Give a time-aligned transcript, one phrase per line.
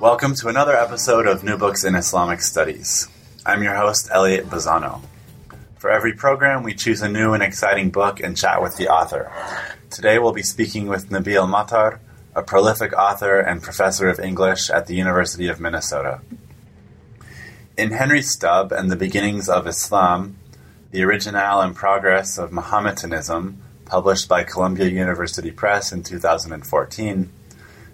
[0.00, 3.06] Welcome to another episode of New Books in Islamic Studies.
[3.44, 5.02] I'm your host, Elliot Bazzano.
[5.76, 9.30] For every program, we choose a new and exciting book and chat with the author.
[9.90, 11.98] Today, we'll be speaking with Nabil Matar,
[12.34, 16.22] a prolific author and professor of English at the University of Minnesota.
[17.76, 20.38] In Henry Stubbe and the Beginnings of Islam,
[20.92, 27.30] the original and progress of Mohammedanism, published by Columbia University Press in 2014,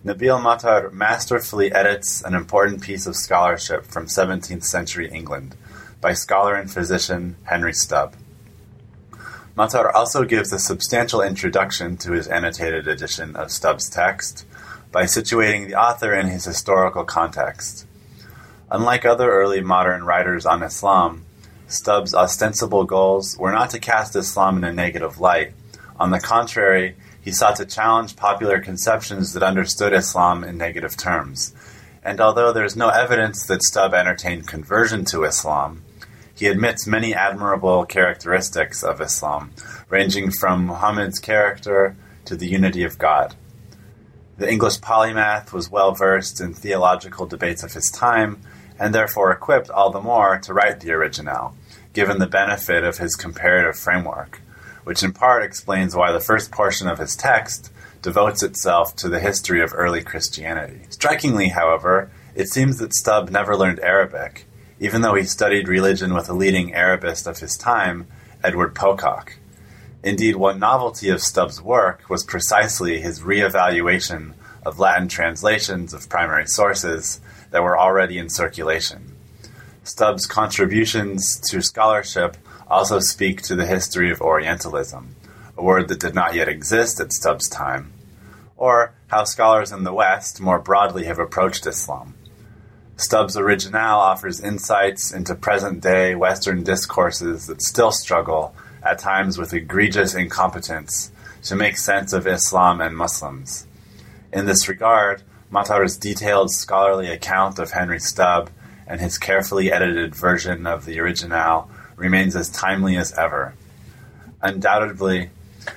[0.06, 5.56] Nabil Matar masterfully edits an important piece of scholarship from 17th century England
[6.00, 8.14] by scholar and physician Henry Stubbe.
[9.56, 14.46] Matar also gives a substantial introduction to his annotated edition of Stubbe's text
[14.92, 17.84] by situating the author in his historical context.
[18.70, 21.24] Unlike other early modern writers on Islam,
[21.66, 25.52] Stubbe's ostensible goals were not to cast Islam in a negative light.
[25.98, 26.94] On the contrary,
[27.26, 31.52] he sought to challenge popular conceptions that understood Islam in negative terms.
[32.04, 35.82] And although there is no evidence that Stubbe entertained conversion to Islam,
[36.36, 39.50] he admits many admirable characteristics of Islam,
[39.90, 43.34] ranging from Muhammad's character to the unity of God.
[44.38, 48.40] The English polymath was well versed in theological debates of his time,
[48.78, 51.56] and therefore equipped all the more to write the original,
[51.92, 54.42] given the benefit of his comparative framework
[54.86, 59.18] which in part explains why the first portion of his text devotes itself to the
[59.18, 60.82] history of early Christianity.
[60.90, 64.46] Strikingly, however, it seems that Stubbe never learned Arabic,
[64.78, 68.06] even though he studied religion with a leading Arabist of his time,
[68.44, 69.38] Edward Pococke.
[70.04, 76.46] Indeed, one novelty of Stubbe's work was precisely his re-evaluation of Latin translations of primary
[76.46, 77.20] sources
[77.50, 79.16] that were already in circulation.
[79.82, 82.36] Stubbe's contributions to scholarship
[82.68, 85.14] also speak to the history of Orientalism,
[85.56, 87.92] a word that did not yet exist at Stubbe's time,
[88.56, 92.14] or how scholars in the West more broadly have approached Islam.
[92.96, 99.52] Stubbe's Original offers insights into present day Western discourses that still struggle, at times with
[99.52, 101.10] egregious incompetence,
[101.42, 103.66] to make sense of Islam and Muslims.
[104.32, 108.50] In this regard, Matar's detailed scholarly account of Henry Stubbe
[108.86, 113.54] and his carefully edited version of the Original remains as timely as ever.
[114.42, 115.30] Undoubtedly,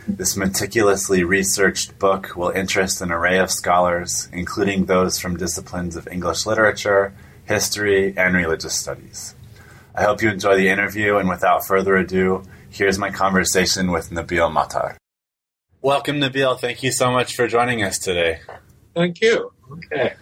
[0.07, 6.07] this meticulously researched book will interest an array of scholars, including those from disciplines of
[6.07, 7.13] English literature,
[7.45, 9.35] history, and religious studies.
[9.95, 14.51] I hope you enjoy the interview, and without further ado, here's my conversation with Nabil
[14.51, 14.97] Matar.
[15.81, 16.59] Welcome, Nabil.
[16.59, 18.39] Thank you so much for joining us today.
[18.93, 19.51] Thank you.
[19.71, 20.13] Okay.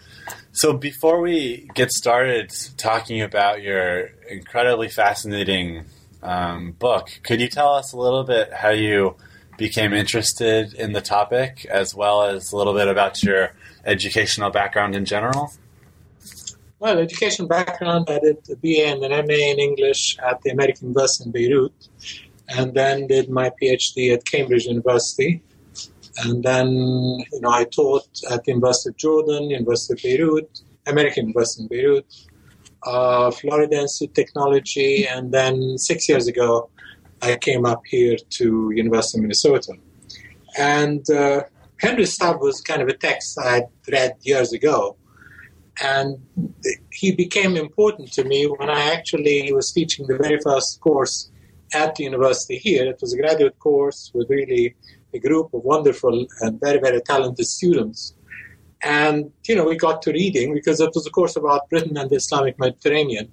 [0.57, 5.85] So, before we get started talking about your incredibly fascinating
[6.23, 9.18] um, book, could you tell us a little bit how you
[9.59, 13.53] became interested in the topic, as well as a little bit about your
[13.85, 15.53] educational background in general?
[16.79, 20.88] Well, education background, I did a BA and an MA in English at the American
[20.88, 21.88] University in Beirut,
[22.50, 25.39] and then did my PhD at Cambridge University.
[26.24, 31.28] And then, you know, I taught at the University of Jordan, University of Beirut, American
[31.28, 32.06] University in Beirut,
[32.84, 36.70] uh, Florida Institute of Technology, and then six years ago,
[37.22, 39.74] I came up here to University of Minnesota.
[40.58, 41.44] And uh,
[41.80, 44.98] Henry Stubbe was kind of a text I read years ago.
[45.84, 46.18] And
[46.92, 51.30] he became important to me when I actually was teaching the very first course
[51.74, 52.86] at the university here.
[52.86, 54.76] It was a graduate course with really
[55.13, 58.13] a group of wonderful and very, very talented students.
[58.83, 62.09] And, you know, we got to reading because it was a course about Britain and
[62.09, 63.31] the Islamic Mediterranean.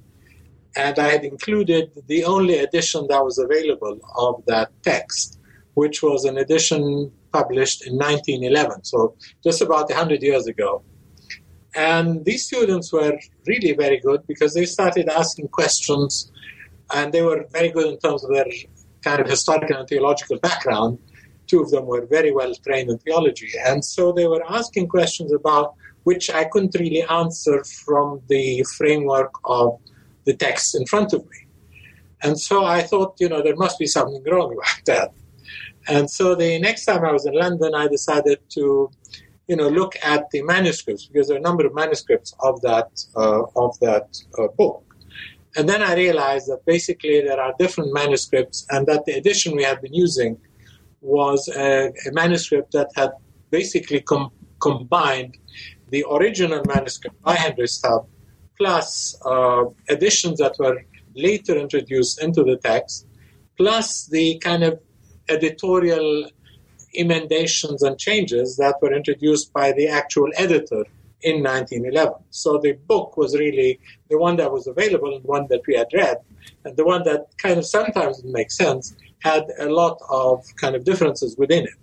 [0.77, 5.39] And I had included the only edition that was available of that text,
[5.75, 10.83] which was an edition published in 1911, so just about 100 years ago.
[11.75, 16.31] And these students were really very good because they started asking questions,
[16.93, 18.47] and they were very good in terms of their
[19.03, 20.99] kind of historical and theological background
[21.47, 23.51] two of them were very well trained in theology.
[23.65, 25.75] And so they were asking questions about
[26.05, 29.79] which I couldn't really answer from the framework of
[30.25, 31.39] the text in front of me.
[32.23, 35.13] And so I thought, you know, there must be something wrong about that.
[35.87, 38.91] And so the next time I was in London, I decided to,
[39.49, 42.89] you know, look at the manuscripts because there are a number of manuscripts of that
[43.17, 44.83] uh, of that uh, book.
[45.57, 49.63] And then I realized that basically there are different manuscripts, and that the edition we
[49.63, 50.39] had been using
[51.05, 53.13] was a, a manuscript that had
[53.51, 55.37] basically com- combined
[55.91, 58.07] the original manuscript by Henry Stubbe
[58.57, 60.83] plus uh, additions that were
[61.15, 63.07] later introduced into the text,
[63.57, 64.81] plus the kind of
[65.29, 66.31] editorial
[66.97, 70.85] emendations and changes that were introduced by the actual editor
[71.23, 72.15] in 1911.
[72.31, 75.89] So the book was really the one that was available and one that we had
[75.93, 76.19] read,
[76.65, 80.77] and the one that kind of sometimes didn't make sense had a lot of kind
[80.77, 81.79] of differences within it.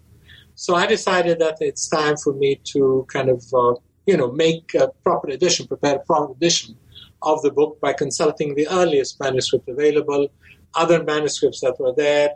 [0.55, 3.73] So I decided that it's time for me to kind of, uh,
[4.05, 6.77] you know, make a proper edition, prepare a proper edition
[7.23, 10.27] of the book by consulting the earliest manuscript available,
[10.75, 12.29] other manuscripts that were there,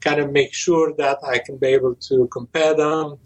[0.00, 3.18] kind of make sure that I can be able to compare them,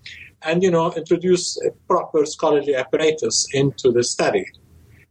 [0.43, 4.47] and you know introduce a proper scholarly apparatus into the study.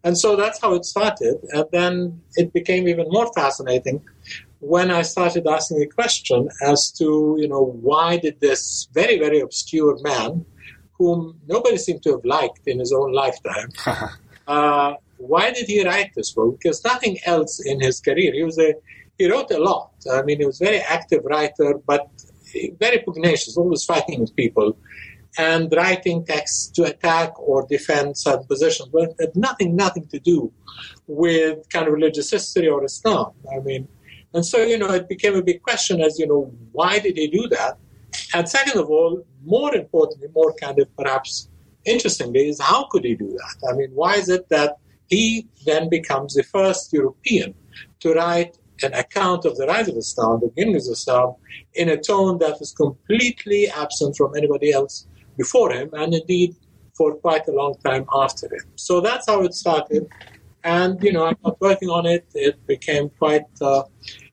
[0.03, 4.01] And so that's how it started, and then it became even more fascinating
[4.65, 9.39] when I started asking the question as to you know why did this very very
[9.39, 10.45] obscure man,
[10.97, 13.69] whom nobody seemed to have liked in his own lifetime.
[14.47, 16.59] uh, why did he write this book?
[16.59, 18.33] Because nothing else in his career.
[18.33, 18.73] He was a
[19.17, 19.91] he wrote a lot.
[20.11, 22.09] I mean, he was a very active writer, but
[22.79, 24.77] very pugnacious, always fighting with people
[25.37, 30.19] and writing texts to attack or defend certain positions, but it had nothing, nothing to
[30.19, 30.51] do
[31.07, 33.31] with kind of religious history or Islam.
[33.53, 33.87] I mean,
[34.35, 37.27] and so, you know, it became a big question as, you know, why did he
[37.27, 37.77] do that?
[38.33, 41.49] And second of all, more importantly, more kind of perhaps
[41.85, 43.69] interestingly, is how could he do that?
[43.69, 44.77] I mean, why is it that
[45.07, 47.53] he then becomes the first European
[48.01, 51.35] to write an account of the rise of Islam, the beginning of Islam,
[51.75, 55.07] in a tone that is completely absent from anybody else
[55.37, 56.55] before him, and indeed
[56.97, 58.65] for quite a long time after him.
[58.75, 60.07] So that's how it started.
[60.63, 62.25] And, you know, I got working on it.
[62.33, 63.83] It became quite, uh,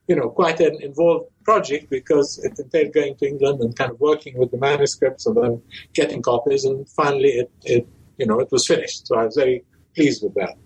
[0.08, 4.00] you know, quite an involved project because it entailed going to England and kind of
[4.00, 5.62] working with the manuscripts and then
[5.94, 6.64] getting copies.
[6.64, 7.88] And finally, it, it
[8.18, 9.06] you know, it was finished.
[9.06, 9.64] So I was very
[9.94, 10.56] pleased with that.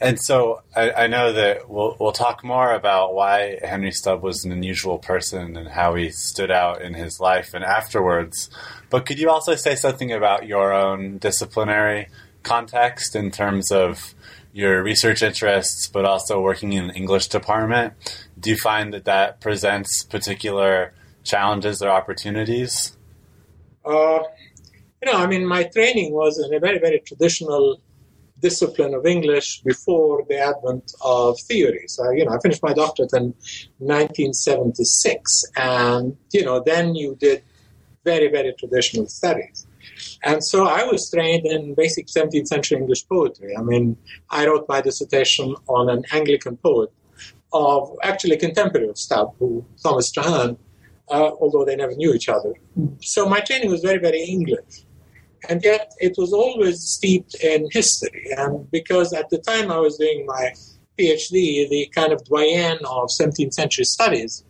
[0.00, 4.44] And so I, I, know that we'll we'll talk more about why Henry Stubbe was
[4.44, 8.50] an unusual person and how he stood out in his life and afterwards.
[8.90, 12.08] But could you also say something about your own disciplinary
[12.42, 14.12] context in terms of
[14.52, 17.94] your research interests, but also working in the English department?
[18.38, 20.92] Do you find that that presents particular
[21.24, 22.96] challenges or opportunities?
[23.84, 24.20] Uh,
[25.02, 27.80] you know, I mean, my training was in a very, very traditional
[28.40, 31.84] discipline of English before the advent of theory.
[31.86, 33.34] So, you know, I finished my doctorate in
[33.78, 37.42] 1976, and, you know, then you did
[38.04, 39.66] very, very traditional studies.
[40.24, 43.56] And so I was trained in basic 17th century English poetry.
[43.56, 43.96] I mean,
[44.30, 46.90] I wrote my dissertation on an Anglican poet
[47.52, 50.56] of actually contemporary of Stubbe, who Thomas Traherne,
[51.10, 52.54] uh, although they never knew each other.
[53.00, 54.84] So my training was very, very English
[55.48, 58.26] and yet it was always steeped in history.
[58.36, 60.52] And because at the time I was doing my
[60.98, 64.44] PhD, the kind of doyen of 17th century studies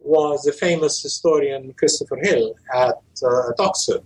[0.00, 4.02] was the famous historian Christopher Hill at, uh, at Oxford.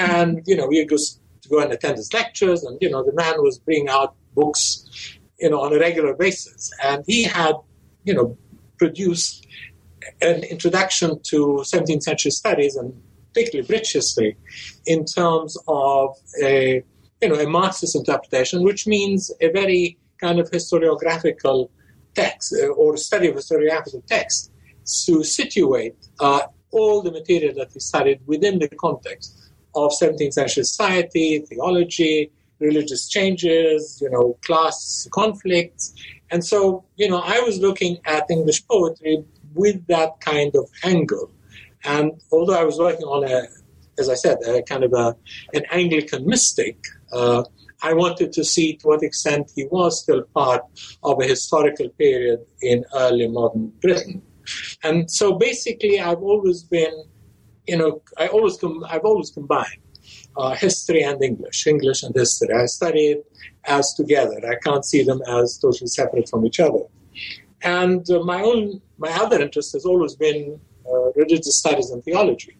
[0.00, 3.12] And, you know, we used to go and attend his lectures, and, you know, the
[3.12, 6.70] man was bringing out books, you know, on a regular basis.
[6.82, 7.54] And he had,
[8.04, 8.36] you know,
[8.78, 9.46] produced
[10.22, 12.94] an introduction to 17th century studies and
[13.32, 14.36] particularly British history,
[14.86, 16.82] in terms of a
[17.20, 21.70] you know a Marxist interpretation, which means a very kind of historiographical
[22.14, 24.50] text uh, or study of historiographical text
[25.04, 26.40] to situate uh,
[26.72, 29.39] all the material that he studied within the context
[29.74, 35.94] of 17th century society, theology, religious changes, you know, class conflicts.
[36.30, 39.24] And so, you know, I was looking at English poetry
[39.54, 41.30] with that kind of angle.
[41.84, 43.46] And although I was working on a,
[43.98, 45.16] as I said, a kind of a,
[45.54, 46.76] an Anglican mystic,
[47.12, 47.42] uh,
[47.82, 50.62] I wanted to see to what extent he was still part
[51.02, 54.22] of a historical period in early modern Britain.
[54.82, 57.04] And so basically, I've always been,
[57.66, 59.82] you know, I always com- I've always combined
[60.36, 62.52] uh, history and English, English and history.
[62.54, 63.26] I study it
[63.64, 64.40] as together.
[64.46, 66.84] I can't see them as totally separate from each other.
[67.62, 72.56] And uh, my own, my other interest has always been uh, religious studies and theology.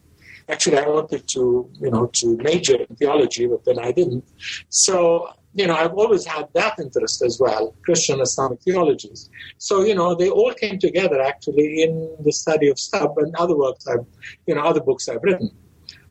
[0.49, 4.25] Actually, I wanted to, you know, to major in theology, but then I didn't.
[4.69, 9.29] So, you know, I've always had that interest as well, Christian Islamic theologies.
[9.59, 13.57] So, you know, they all came together actually in the study of Stubbe and other
[13.57, 14.07] works I've,
[14.47, 15.51] you know, other books I've written.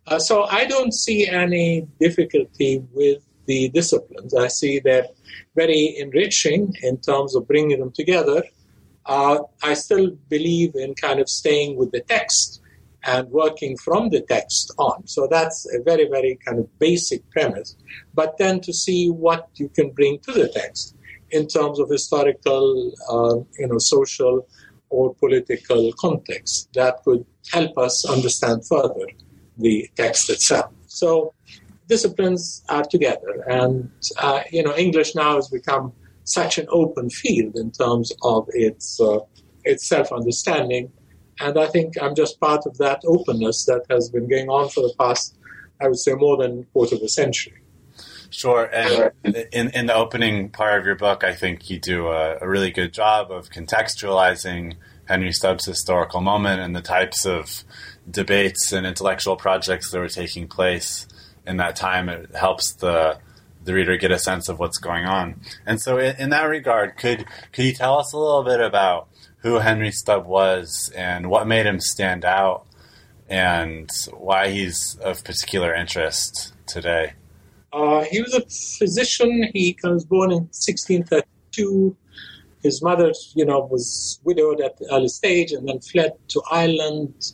[0.08, 4.36] Uh, so I don't see any difficulty with the disciplines.
[4.36, 5.08] I see they're
[5.56, 8.44] very enriching in terms of bringing them together.
[9.06, 12.62] Uh, I still believe in kind of staying with the text
[13.06, 15.08] and working from the text on.
[15.08, 17.76] So that's a very, very kind of basic premise.
[18.14, 20.96] But then to see what you can bring to the text
[21.32, 24.48] in terms of historical, uh, you know, social
[24.90, 29.08] or political context that could help us understand further
[29.58, 30.72] the text itself.
[30.88, 31.34] So
[31.88, 37.56] disciplines are together, and uh, you know, English now has become such an open field
[37.56, 39.20] in terms of its uh,
[39.64, 40.92] its self understanding
[41.40, 44.82] and I think I'm just part of that openness that has been going on for
[44.82, 45.38] the past,
[45.82, 47.62] I would say, more than a quarter of a century.
[48.30, 48.66] Sure.
[48.66, 49.12] And
[49.52, 52.72] in, in the opening part of your book, I think you do a, a really
[52.72, 57.64] good job of contextualizing Henry Stubbe's historical moment and the types of
[58.10, 61.08] debates and intellectual projects that were taking place
[61.48, 62.10] in that time.
[62.10, 63.18] It helps the
[63.64, 65.42] the reader get a sense of what's going on.
[65.66, 69.09] And so, in, in that regard, could could you tell us a little bit about
[69.42, 72.66] who Henry Stubbe was and what made him stand out
[73.30, 77.14] and why he's of particular interest today.
[77.72, 78.42] Uh, he was a
[78.78, 79.50] physician.
[79.54, 81.96] He was born in 1632.
[82.64, 87.34] His mother, you know, was widowed at the early stage and then fled to Ireland.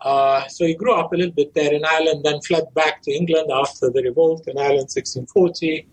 [0.00, 3.12] Uh, so he grew up a little bit there in Ireland, then fled back to
[3.12, 5.86] England after the revolt in Ireland, 1640.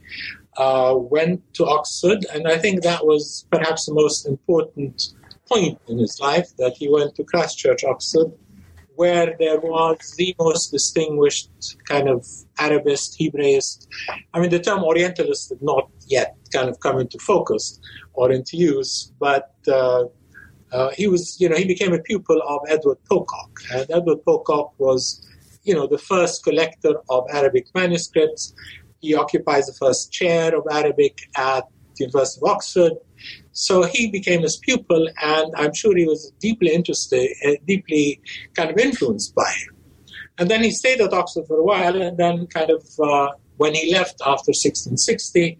[0.58, 5.13] Uh, went to Oxford, and I think that was perhaps the most important
[5.47, 8.31] point in his life that he went to Christ Church, Oxford,
[8.95, 11.50] where there was the most distinguished
[11.85, 12.25] kind of
[12.59, 13.88] Arabist, Hebraist.
[14.33, 17.79] I mean, the term Orientalist had not yet kind of come into focus
[18.13, 20.05] or into use, but uh,
[20.71, 23.59] uh, he was, you know, he became a pupil of Edward Pococke.
[23.71, 25.27] And Edward Pococke was,
[25.63, 28.53] you know, the first collector of Arabic manuscripts.
[29.00, 32.93] He occupies the first chair of Arabic at the University of Oxford.
[33.53, 38.19] So he became his pupil, and I'm sure he was deeply interested, uh, deeply
[38.55, 39.75] kind of influenced by him.
[40.39, 43.75] And then he stayed at Oxford for a while, and then kind of uh, when
[43.75, 45.60] he left after 1660,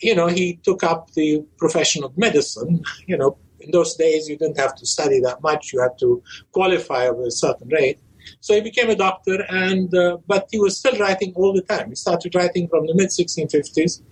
[0.00, 2.82] you know, he took up the profession of medicine.
[3.06, 6.22] You know, in those days you didn't have to study that much; you had to
[6.52, 7.98] qualify of a certain rate.
[8.40, 11.88] So he became a doctor, and uh, but he was still writing all the time.
[11.90, 14.02] He started writing from the mid 1650s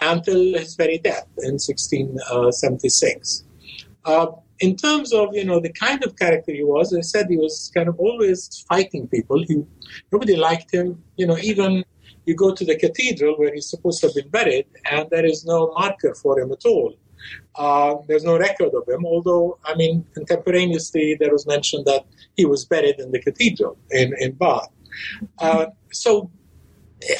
[0.00, 3.44] until his very death in 1676.
[4.04, 4.26] Uh,
[4.60, 7.70] in terms of you know the kind of character he was, I said he was
[7.74, 9.42] kind of always fighting people.
[9.42, 9.62] He,
[10.12, 11.02] nobody liked him.
[11.16, 11.84] You know, even
[12.24, 15.44] you go to the cathedral where he's supposed to have been buried, and there is
[15.44, 16.94] no marker for him at all.
[17.54, 22.04] Uh, there's no record of him, although, I mean, contemporaneously there was mention that
[22.36, 24.68] he was buried in the cathedral in, in Bath.
[25.38, 26.30] Uh, so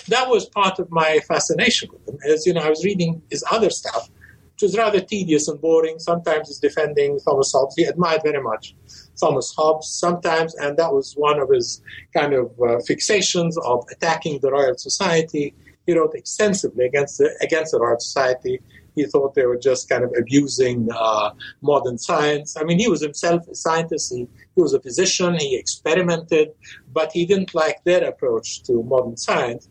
[0.08, 2.18] that was part of my fascination with him.
[2.28, 4.08] As you know, I was reading his other stuff,
[4.52, 5.98] which was rather tedious and boring.
[5.98, 7.74] Sometimes he's defending Thomas Hobbes.
[7.76, 8.74] He admired very much
[9.20, 11.82] Thomas Hobbes sometimes, and that was one of his
[12.14, 15.54] kind of uh, fixations of attacking the Royal Society.
[15.86, 18.60] He wrote extensively against the, against the Royal Society
[18.96, 21.30] he thought they were just kind of abusing uh,
[21.62, 22.56] modern science.
[22.56, 24.12] I mean, he was himself a scientist.
[24.12, 24.26] He,
[24.56, 25.34] he was a physician.
[25.38, 26.48] He experimented,
[26.92, 29.68] but he didn't like their approach to modern science.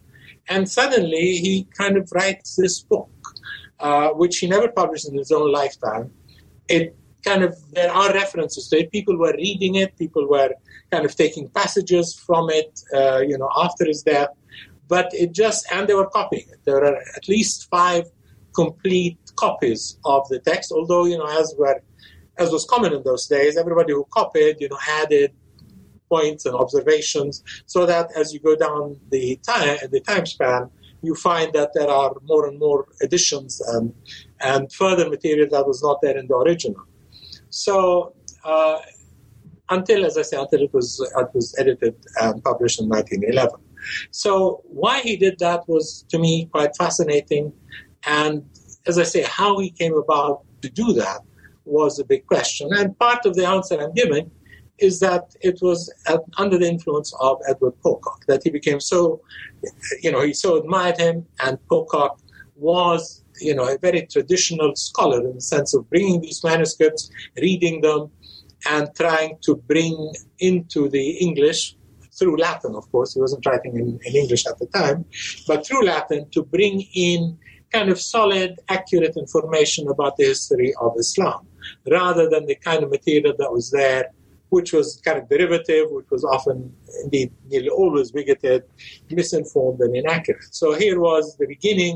[0.48, 3.10] And suddenly he kind of writes this book,
[3.80, 6.12] uh, which he never published in his own lifetime.
[6.70, 8.92] It kind of, there are references to it.
[8.92, 9.98] People were reading it.
[9.98, 10.52] People were
[10.92, 14.30] kind of taking passages from it, uh, you know, after his death.
[14.88, 16.60] But it just, and they were copying it.
[16.64, 18.06] There are at least five
[18.56, 21.82] complete copies of the text, although, you know, as were
[22.38, 25.32] as was common in those days, everybody who copied, you know, added
[26.10, 30.70] points and observations, so that as you go down the time the time span,
[31.02, 33.94] you find that there are more and more additions and
[34.42, 36.84] and further material that was not there in the original.
[37.50, 38.80] So uh,
[39.70, 43.60] until, as I say, until it was it was edited and published in 1911.
[44.12, 47.54] So why he did that was to me quite fascinating
[48.06, 48.44] and
[48.88, 51.22] as I say, how he came about to do that
[51.66, 52.70] was a big question.
[52.74, 54.30] And part of the answer I'm giving
[54.78, 59.22] is that it was at, under the influence of Edward Pococke that he became so,
[60.02, 62.20] you know, he so admired him, and Pococke
[62.56, 67.82] was, you know, a very traditional scholar in the sense of bringing these manuscripts, reading
[67.82, 68.12] them,
[68.70, 71.76] and trying to bring into the English
[72.18, 75.06] through Latin, of course, he wasn't writing in, in English at the time,
[75.48, 77.38] but through Latin to bring in
[77.76, 81.42] kind of solid, accurate information about the history of Islam,
[82.00, 84.04] rather than the kind of material that was there,
[84.56, 86.58] which was kind of derivative, which was often,
[87.04, 88.62] indeed, nearly always bigoted,
[89.20, 90.52] misinformed, and inaccurate.
[90.62, 91.96] So here was the beginning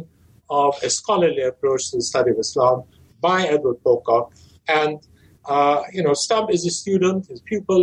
[0.50, 2.78] of a scholarly approach to the study of Islam
[3.28, 4.32] by Edward Pococke.
[4.82, 4.98] And,
[5.54, 7.82] uh, you know, Stubbe is a student, his pupil,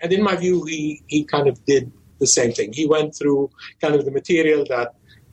[0.00, 1.84] and in my view, he, he kind of did
[2.20, 2.72] the same thing.
[2.72, 3.50] He went through
[3.82, 4.88] kind of the material that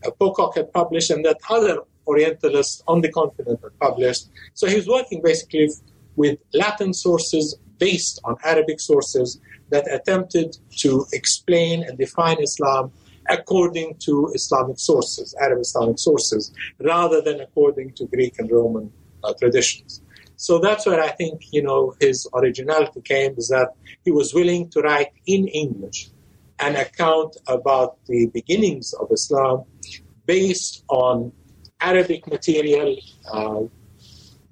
[0.05, 1.77] uh, Pococke had published and that other
[2.07, 4.29] Orientalists on the continent had published.
[4.53, 5.69] So he was working basically
[6.15, 9.39] with Latin sources based on Arabic sources
[9.69, 12.91] that attempted to explain and define Islam
[13.29, 18.91] according to Islamic sources, Arab Islamic sources, rather than according to Greek and Roman
[19.23, 20.01] uh, traditions.
[20.35, 23.69] So that's where I think, you know, his originality came, is that
[24.03, 26.09] he was willing to write in English
[26.59, 29.63] an account about the beginnings of Islam
[30.25, 31.31] based on
[31.81, 32.95] Arabic material
[33.31, 33.61] uh,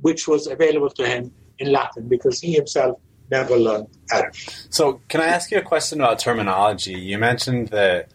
[0.01, 4.39] which was available to him in Latin because he himself never learned Arabic.
[4.69, 6.99] So, can I ask you a question about terminology?
[6.99, 8.09] You mentioned that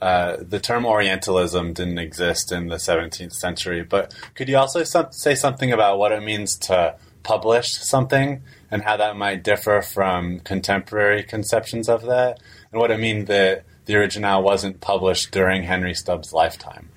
[0.00, 5.12] uh, the term Orientalism didn't exist in the 17th century, but could you also some,
[5.12, 10.40] say something about what it means to publish something and how that might differ from
[10.40, 12.40] contemporary conceptions of that,
[12.72, 16.90] and what it means that the original wasn't published during Henry Stubbe's lifetime?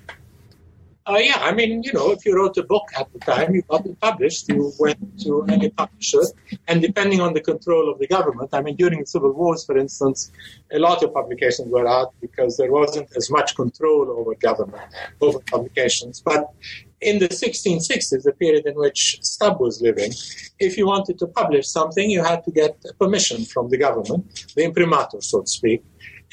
[1.09, 3.63] Uh, yeah, I mean, you know, if you wrote a book at the time, you
[3.63, 6.21] got it published, you went to any publisher,
[6.67, 9.75] and depending on the control of the government, I mean, during the civil wars, for
[9.75, 10.31] instance,
[10.71, 14.83] a lot of publications were out because there wasn't as much control over government,
[15.19, 16.21] over publications.
[16.21, 16.51] But
[17.01, 20.11] in the 1660s, the period in which Stubbe was living,
[20.59, 24.63] if you wanted to publish something, you had to get permission from the government, the
[24.63, 25.81] imprimatur, so to speak.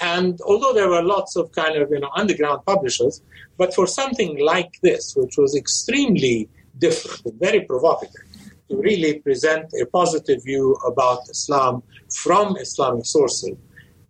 [0.00, 3.22] And although there were lots of kind of you know underground publishers,
[3.56, 6.48] but for something like this, which was extremely
[6.78, 8.26] different very provocative,
[8.68, 13.56] to really present a positive view about Islam from Islamic sources,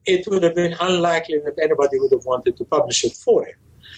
[0.06, 3.56] it would have been unlikely that anybody would have wanted to publish it for him,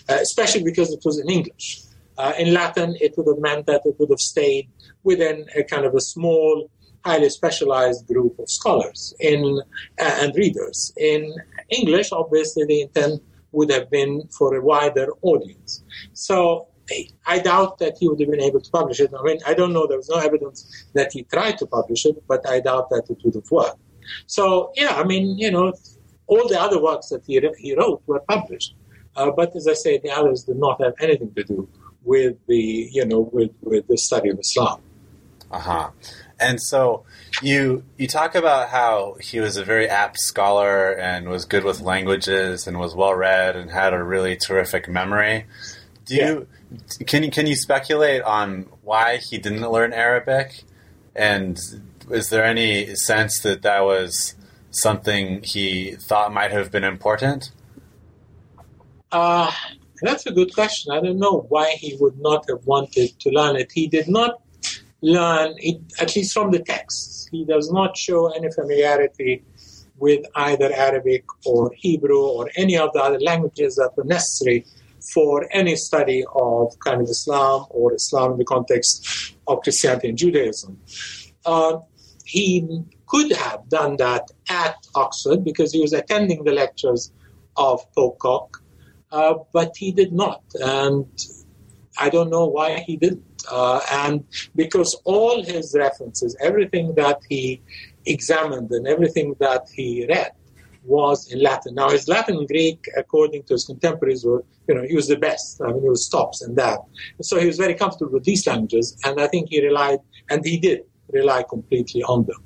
[0.09, 1.83] uh, especially because it was in English.
[2.17, 4.69] Uh, in Latin, it would have meant that it would have stayed
[5.05, 6.69] within a kind of a small
[7.09, 9.41] highly specialized group of scholars in,
[10.05, 10.79] uh, and readers.
[11.13, 11.23] In
[11.79, 13.23] English, obviously, the intent
[13.57, 15.71] would have been for a wider audience.
[16.13, 16.69] So
[17.33, 19.11] I doubt that he would have been able to publish it.
[19.19, 20.59] I mean, I don't know, there was no evidence
[20.95, 23.81] that he tried to publish it, but I doubt that it would have worked.
[24.37, 25.67] So, yeah, I mean, you know,
[26.27, 28.75] all the other works that he, he wrote were published.
[29.17, 31.69] Uh, but as I say, the others did not have anything to do
[32.13, 34.81] with the, you know, with, with the study of Islam.
[35.51, 35.91] Uh huh.
[36.41, 37.05] And so
[37.43, 41.81] you you talk about how he was a very apt scholar and was good with
[41.81, 45.47] languages and was well read and had a really terrific memory.
[46.05, 46.47] Do you
[47.07, 50.63] can you can you speculate on why he didn't learn Arabic?
[51.15, 51.59] And
[52.11, 54.37] is there any sense that that was
[54.71, 57.51] something he thought might have been important?
[59.11, 59.51] Uh,
[60.03, 60.93] that's a good question.
[60.93, 63.73] I don't know why he would not have wanted to learn it.
[63.73, 64.41] He did not
[65.03, 67.29] learn it, at least from the texts.
[67.31, 69.45] He does not show any familiarity
[69.97, 74.65] with either Arabic or Hebrew or any of the other languages that were necessary
[75.13, 80.19] for any study of kind of Islam or Islam in the context of Christianity and
[80.19, 80.81] Judaism.
[81.45, 81.79] Uh,
[82.25, 87.13] he could have done that at Oxford because he was attending the lectures
[87.57, 88.63] of Pococke,
[89.11, 90.43] uh, but he did not.
[90.61, 91.07] And
[91.99, 93.25] I don't know why he didn't.
[93.51, 97.61] Uh, and because all his references, everything that he
[98.07, 100.33] examined and everything that he read
[100.85, 101.75] was in Latin.
[101.75, 105.17] Now, his Latin and Greek, according to his contemporaries, were, you know, he was the
[105.17, 105.61] best.
[105.61, 106.81] I mean, he was tops in that.
[107.21, 109.99] So he was very comfortable with these languages, and I think he relied,
[110.31, 110.83] and he did
[111.13, 112.43] rely completely on them.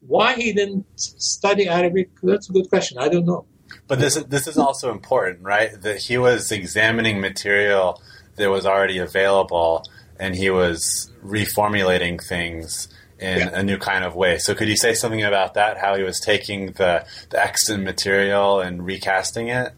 [0.00, 2.98] Why he didn't study Arabic, that's a good question.
[2.98, 3.46] I don't know.
[3.88, 5.80] But this, this is also important, right?
[5.80, 8.00] That he was examining material
[8.36, 9.84] that was already available
[10.18, 13.50] and he was reformulating things in yeah.
[13.52, 14.38] a new kind of way.
[14.38, 15.78] So could you say something about that?
[15.78, 19.72] How he was taking the the extant material and recasting it?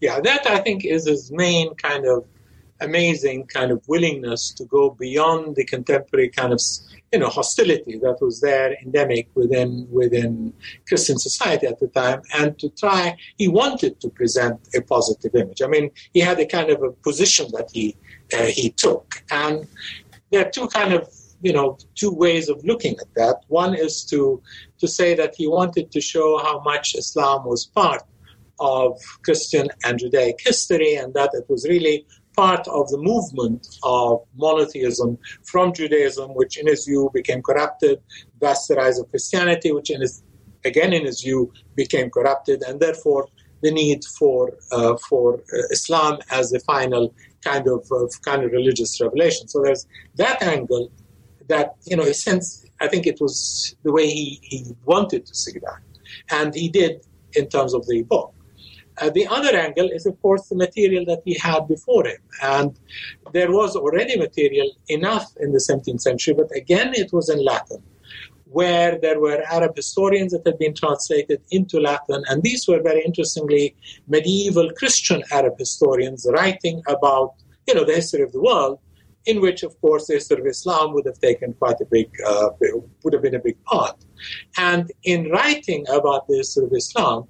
[0.00, 2.24] Yeah, that I think is his main kind of
[2.80, 6.60] amazing kind of willingness to go beyond the contemporary kind of
[7.16, 10.52] you know hostility that was there endemic within within
[10.86, 13.16] Christian society at the time, and to try.
[13.38, 15.62] He wanted to present a positive image.
[15.62, 17.96] I mean, he had a kind of a position that he
[18.36, 19.06] uh, he took.
[19.30, 19.66] And
[20.30, 21.02] there are two kind of
[21.40, 23.36] you know two ways of looking at that.
[23.48, 24.42] One is to
[24.80, 28.02] to say that he wanted to show how much Islam was part
[28.60, 28.90] of
[29.26, 31.96] Christian and Judaic history, and that it was really
[32.36, 38.00] part of the movement of monotheism from Judaism, which in his view became corrupted,
[38.40, 40.22] thus the rise of Christianity, which in his,
[40.64, 43.28] again in his view became corrupted, and therefore
[43.62, 48.52] the need for uh, for uh, Islam as the final kind of, of kind of
[48.52, 49.48] religious revelation.
[49.48, 50.90] So there's that angle
[51.48, 55.34] that you know, a sense, I think it was the way he, he wanted to
[55.34, 55.80] see that,
[56.30, 58.34] and he did in terms of the book.
[58.98, 62.18] Uh, the other angle is, of course, the material that he had before him.
[62.42, 62.78] And
[63.32, 67.82] there was already material enough in the 17th century, but again, it was in Latin,
[68.46, 72.22] where there were Arab historians that had been translated into Latin.
[72.28, 73.76] And these were very interestingly
[74.08, 77.34] medieval Christian Arab historians writing about,
[77.66, 78.78] you know, the history of the world,
[79.26, 82.50] in which, of course, the history of Islam would have taken quite a big, uh,
[83.02, 83.96] would have been a big part.
[84.56, 87.26] And in writing about the history of Islam,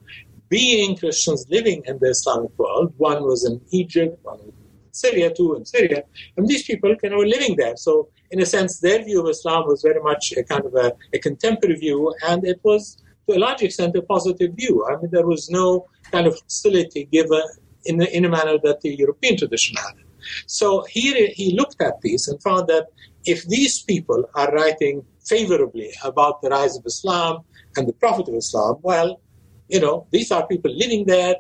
[0.49, 2.93] being Christians living in the Islamic world.
[2.97, 4.53] One was in Egypt, one in
[4.93, 6.05] Syria, two in Syria,
[6.37, 7.77] and these people you know, were living there.
[7.77, 10.93] So, in a sense, their view of Islam was very much a kind of a,
[11.13, 14.87] a contemporary view, and it was to a large extent a positive view.
[14.89, 17.43] I mean, there was no kind of hostility given
[17.85, 19.95] in, in a manner that the European tradition had.
[20.47, 22.87] So here he looked at these and found that
[23.25, 27.43] if these people are writing favorably about the rise of Islam
[27.77, 29.21] and the Prophet of Islam, well,
[29.69, 31.37] you know, these are people living there.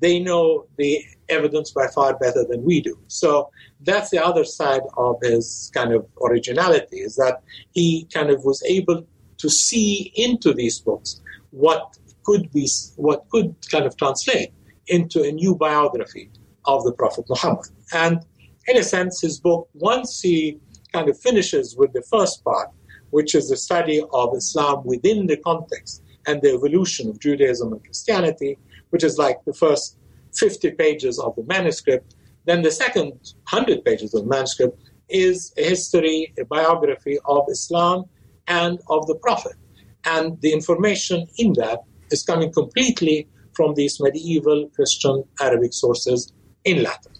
[0.00, 2.98] They know the evidence by far better than we do.
[3.08, 3.50] So
[3.82, 8.62] that's the other side of his kind of originality is that he kind of was
[8.64, 9.06] able
[9.38, 14.52] to see into these books what could be, what could kind of translate
[14.88, 16.30] into a new biography
[16.66, 17.66] of the Prophet Muhammad.
[17.92, 18.24] And
[18.68, 20.58] in a sense, his book, once he
[20.92, 22.68] kind of finishes with the first part,
[23.10, 27.82] which is the study of Islam within the context and the evolution of Judaism and
[27.84, 28.56] Christianity,
[28.90, 29.98] which is like the first
[30.34, 32.14] 50 pages of the manuscript.
[32.46, 33.12] Then the second
[33.50, 38.04] 100 pages of the manuscript is a history, a biography of Islam
[38.46, 39.56] and of the Prophet.
[40.04, 46.32] And the information in that is coming completely from these medieval Christian Arabic sources
[46.64, 47.12] in Latin.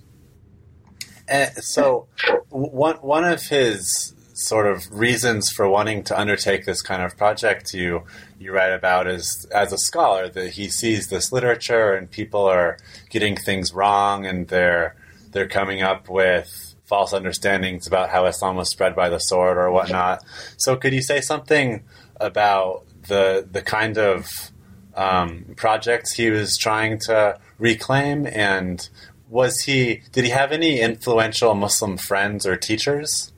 [1.29, 2.09] And so,
[2.51, 7.75] one one of his sort of reasons for wanting to undertake this kind of project
[7.75, 8.03] you
[8.39, 12.79] you write about is as a scholar that he sees this literature and people are
[13.11, 14.97] getting things wrong and they're
[15.33, 19.71] they're coming up with false understandings about how Islam was spread by the sword or
[19.71, 20.25] whatnot.
[20.57, 21.85] So could you say something
[22.21, 24.51] about the the kind of
[24.97, 28.89] um, projects he was trying to reclaim and
[29.29, 33.33] was he did he have any influential Muslim friends or teachers?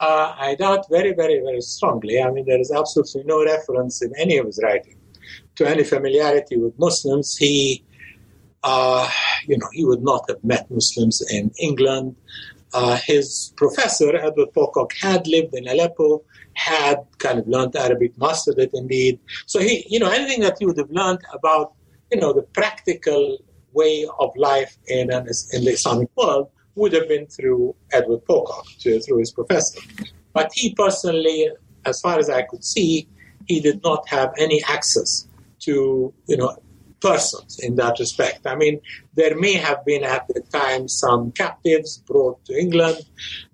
[0.00, 2.20] Uh, I doubt very, very, very strongly.
[2.20, 4.96] I mean, there is absolutely no reference in any of his writing
[5.56, 7.36] to any familiarity with Muslims.
[7.36, 7.84] He,
[8.62, 9.08] uh,
[9.46, 12.16] you know, he would not have met Muslims in England.
[12.72, 18.58] Uh, his professor, Edward Pococke, had lived in Aleppo, had kind of learned Arabic, mastered
[18.58, 19.20] it indeed.
[19.46, 21.74] So he, you know, anything that he would have learned about,
[22.10, 23.38] you know, the practical
[23.72, 28.78] way of life in, an, in the Islamic world would have been through Edward Pococke,
[28.80, 29.80] to, through his professor.
[30.32, 31.48] But he personally,
[31.84, 33.08] as far as I could see,
[33.46, 35.28] he did not have any access
[35.60, 36.56] to, you know,
[37.00, 38.46] persons in that respect.
[38.46, 38.80] I mean,
[39.14, 42.98] there may have been at the time some captives brought to England.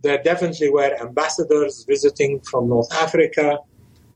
[0.03, 3.59] There definitely were ambassadors visiting from North Africa.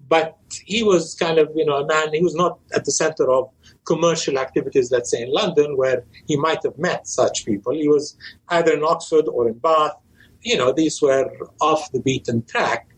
[0.09, 3.29] But he was kind of, you know, a man, he was not at the center
[3.31, 3.51] of
[3.85, 7.75] commercial activities, let's say in London, where he might have met such people.
[7.75, 8.17] He was
[8.49, 9.97] either in Oxford or in Bath.
[10.43, 12.89] You know, these were off the beaten track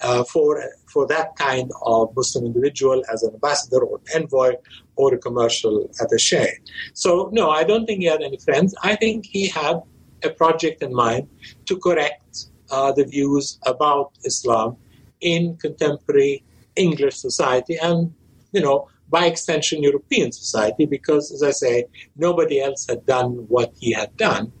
[0.00, 4.54] uh, for for that kind of Muslim individual as an ambassador or envoy
[4.96, 6.46] or a commercial attaché.
[6.94, 8.74] So, no, I don't think he had any friends.
[8.82, 9.80] I think he had
[10.24, 11.28] a project in mind
[11.66, 14.76] to correct uh, the views about Islam
[15.20, 16.44] in contemporary
[16.76, 18.12] English society and,
[18.52, 21.84] you know, by extension, European society, because, as I say,
[22.16, 24.52] nobody else had done what he had done.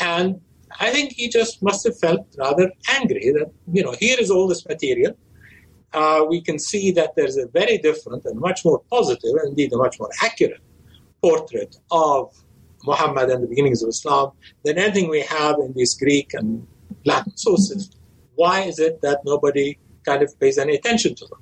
[0.00, 0.40] And
[0.80, 4.48] I think he just must have felt rather angry that, you know, here is all
[4.48, 5.16] this material.
[5.92, 9.72] Uh, we can see that there's a very different and much more positive, and indeed
[9.72, 10.60] a much more accurate
[11.22, 12.34] portrait of
[12.84, 14.32] Muhammad and the beginnings of Islam
[14.64, 16.66] than anything we have in these Greek and
[17.04, 17.90] Latin sources.
[18.34, 21.38] Why is it that nobody kind of pays any attention to them?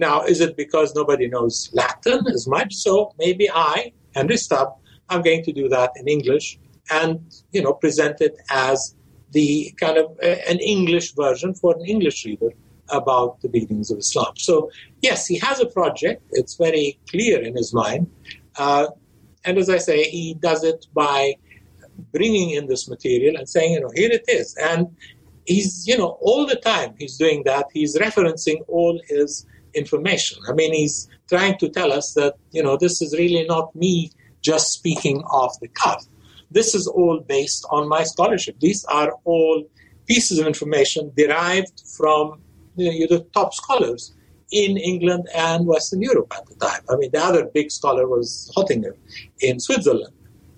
[0.00, 2.74] Now, is it because nobody knows Latin as much?
[2.74, 4.74] So maybe I, Henry Stubbe,
[5.10, 6.58] I'm going to do that in English
[6.90, 7.20] and,
[7.52, 8.96] you know, present it as
[9.32, 12.52] the kind of an English version for an English reader
[12.88, 14.32] about the beginnings of Islam.
[14.38, 14.70] So,
[15.02, 16.22] yes, he has a project.
[16.32, 18.10] It's very clear in his mind.
[18.56, 18.86] Uh,
[19.44, 21.34] and as I say, he does it by
[22.10, 24.56] bringing in this material and saying, you know, here it is.
[24.56, 24.88] And
[25.44, 27.66] he's, you know, all the time he's doing that.
[27.70, 30.38] He's referencing all his information.
[30.48, 34.10] I mean, he's trying to tell us that, you know, this is really not me
[34.42, 36.04] just speaking off the cuff.
[36.50, 38.56] This is all based on my scholarship.
[38.60, 39.64] These are all
[40.06, 42.40] pieces of information derived from
[42.76, 44.14] you know, the top scholars
[44.50, 46.82] in England and Western Europe at the time.
[46.88, 48.94] I mean, the other big scholar was Hottinger
[49.40, 50.12] in Switzerland.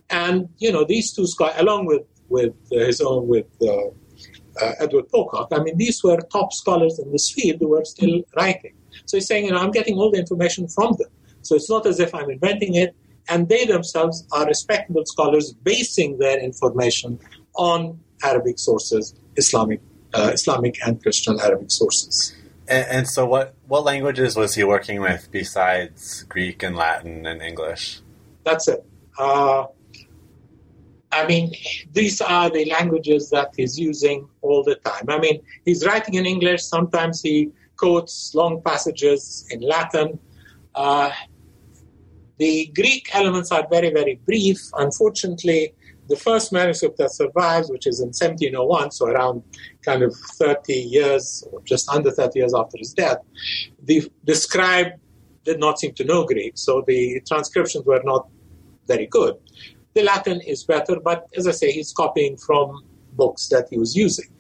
[0.09, 3.89] And, you know, these two scholars, along with, with uh, his own, with uh,
[4.63, 8.23] uh, Edward Pococke, I mean, these were top scholars in this field who were still
[8.37, 8.75] writing.
[9.07, 11.11] So he's saying, you know, I'm getting all the information from them.
[11.43, 12.95] So it's not as if I'm inventing it.
[13.29, 17.21] And they themselves are respectable scholars basing their information
[17.55, 19.81] on Arabic sources, Islamic,
[20.15, 22.35] uh, Islamic and Christian Arabic sources.
[22.69, 27.43] And, and, so, what what languages was he working with besides Greek and Latin and
[27.43, 28.01] English?
[28.45, 28.85] That's it.
[29.19, 29.67] Uh,
[31.11, 31.53] I mean,
[31.93, 35.05] these are the languages that he's using all the time.
[35.09, 36.63] I mean, he's writing in English.
[36.63, 37.51] Sometimes he
[37.83, 40.19] quotes long passages in Latin.
[40.75, 41.11] Uh,
[42.39, 44.61] the Greek elements are very, very brief.
[44.75, 45.75] Unfortunately,
[46.09, 49.43] the first manuscript that survives, which is in 1701, so around
[49.85, 53.19] kind of 30 years or just under 30 years after his death,
[53.83, 54.93] the, the scribe
[55.45, 58.29] did not seem to know Greek, so the transcriptions were not
[58.87, 59.35] very good.
[59.95, 63.97] The Latin is better, but as I say, he's copying from books that he was
[63.97, 64.31] using.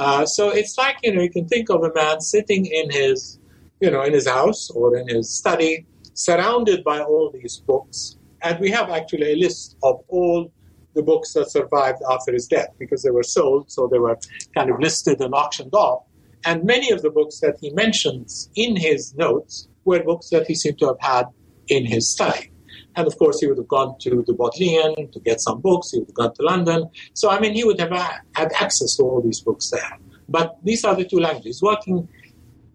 [0.00, 3.38] Uh, so it's like you know you can think of a man sitting in his
[3.80, 5.84] you know in his house or in his study,
[6.14, 10.50] surrounded by all these books, and we have actually a list of all
[10.94, 14.18] the books that survived after his death because they were sold, so they were
[14.56, 16.02] kind of listed and auctioned off.
[16.46, 20.54] And many of the books that he mentions in his notes were books that he
[20.54, 21.26] seemed to have had
[21.68, 22.49] in his study.
[22.96, 25.92] And of course, he would have gone to the Bodleian to get some books.
[25.92, 26.90] He would have gone to London.
[27.14, 29.98] So, I mean, he would have uh, had access to all these books there.
[30.28, 31.62] But these are the two languages.
[31.62, 32.08] Working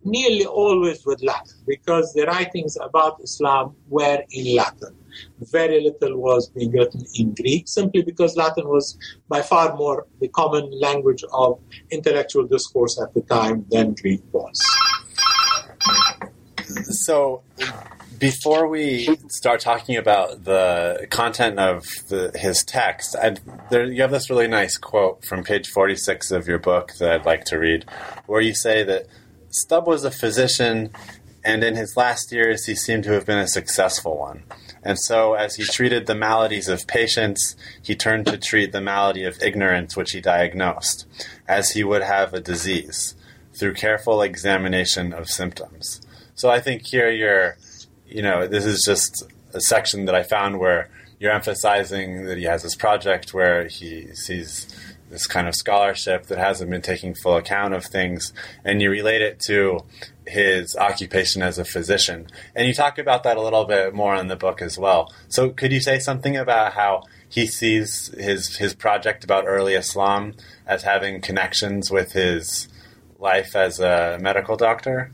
[0.05, 4.95] nearly always with Latin because the writings about Islam were in Latin.
[5.51, 8.97] Very little was being written in Greek simply because Latin was
[9.27, 14.61] by far more the common language of intellectual discourse at the time than Greek was.
[17.05, 17.41] So,
[18.19, 23.15] before we start talking about the content of the, his text,
[23.69, 27.25] there, you have this really nice quote from page 46 of your book that I'd
[27.25, 27.85] like to read,
[28.25, 29.07] where you say that
[29.49, 30.91] Stubbe was a physician,
[31.43, 34.43] and in his last years, he seemed to have been a successful one.
[34.83, 39.23] And so, as he treated the maladies of patients, he turned to treat the malady
[39.23, 41.07] of ignorance, which he diagnosed,
[41.47, 43.15] as he would have a disease,
[43.53, 46.01] through careful examination of symptoms.
[46.35, 47.57] So, I think here you're,
[48.15, 49.23] you know, this is just
[49.53, 54.07] a section that I found where you're emphasizing that he has this project where he
[54.15, 54.73] sees
[55.09, 58.31] this kind of scholarship that hasn't been taking full account of things,
[58.63, 59.81] and you relate it to
[60.25, 62.27] his occupation as a physician.
[62.55, 65.13] And you talk about that a little bit more in the book as well.
[65.27, 70.35] So, could you say something about how he sees his his project about early Islam
[70.65, 72.69] as having connections with his
[73.19, 75.11] life as a medical doctor?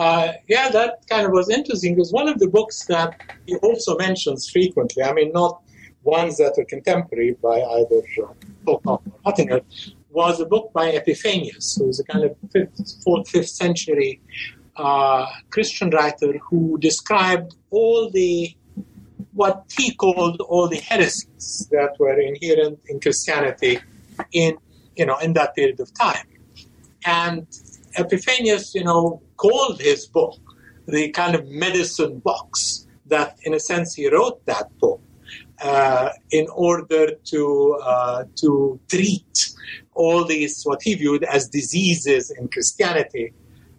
[0.00, 3.98] Uh, yeah, that kind of was interesting because one of the books that he also
[3.98, 5.60] mentions frequently, I mean, not
[6.04, 8.32] ones that are contemporary by either uh,
[8.66, 9.62] Pococke or Hottinger,
[10.08, 14.22] was a book by Epiphanius, who was a kind of fifth, fourth, fifth century
[14.76, 18.56] uh, Christian writer who described all the
[19.34, 23.78] what he called all the heresies that were inherent in Christianity
[24.32, 24.56] in
[24.96, 26.26] you know in that period of time.
[27.04, 27.46] And
[27.98, 30.38] Epiphanius, you know, called his book
[30.86, 35.00] the kind of medicine box that in a sense he wrote that book
[35.62, 39.36] uh, in order to uh, to treat
[39.94, 43.32] all these what he viewed as diseases in Christianity,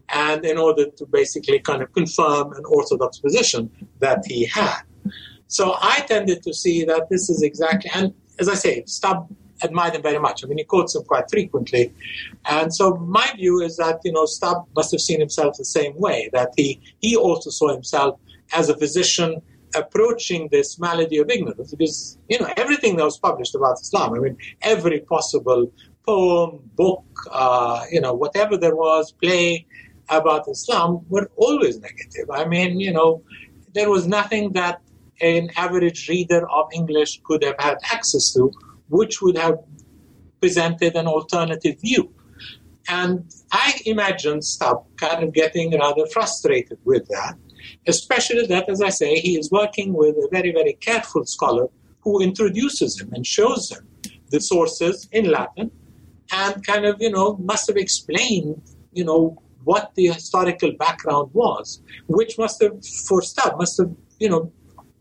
[0.10, 3.69] and in order to basically kind of confirm an orthodox position
[4.00, 4.82] that he had.
[5.47, 9.28] So I tended to see that this is exactly, and as I say, Stubbe
[9.63, 10.43] admired them very much.
[10.43, 11.93] I mean, he quotes them quite frequently.
[12.45, 15.93] And so my view is that, you know, Stubbe must have seen himself the same
[15.97, 18.19] way, that he, he also saw himself
[18.54, 19.41] as a physician
[19.76, 24.13] approaching this malady of ignorance because you know everything that was published about Islam.
[24.13, 25.71] I mean, every possible
[26.06, 29.65] poem, book, uh, you know, whatever there was, play
[30.10, 32.30] about Islam were always negative.
[32.32, 33.24] I mean, you know,
[33.74, 34.82] there was nothing that
[35.21, 38.52] an average reader of English could have had access to,
[38.92, 39.58] which would have
[40.40, 42.14] presented an alternative view.
[42.90, 47.36] And I imagine Stubbe kind of getting rather frustrated with that
[47.88, 51.68] especially that, as I say, he is working with a very, very careful scholar
[52.02, 53.88] who introduces him and shows him
[54.30, 55.72] the sources in Latin
[56.32, 58.62] and kind of, you know, must have explained,
[58.94, 64.30] you know, what the historical background was, which must have, for start, must have, you
[64.30, 64.52] know,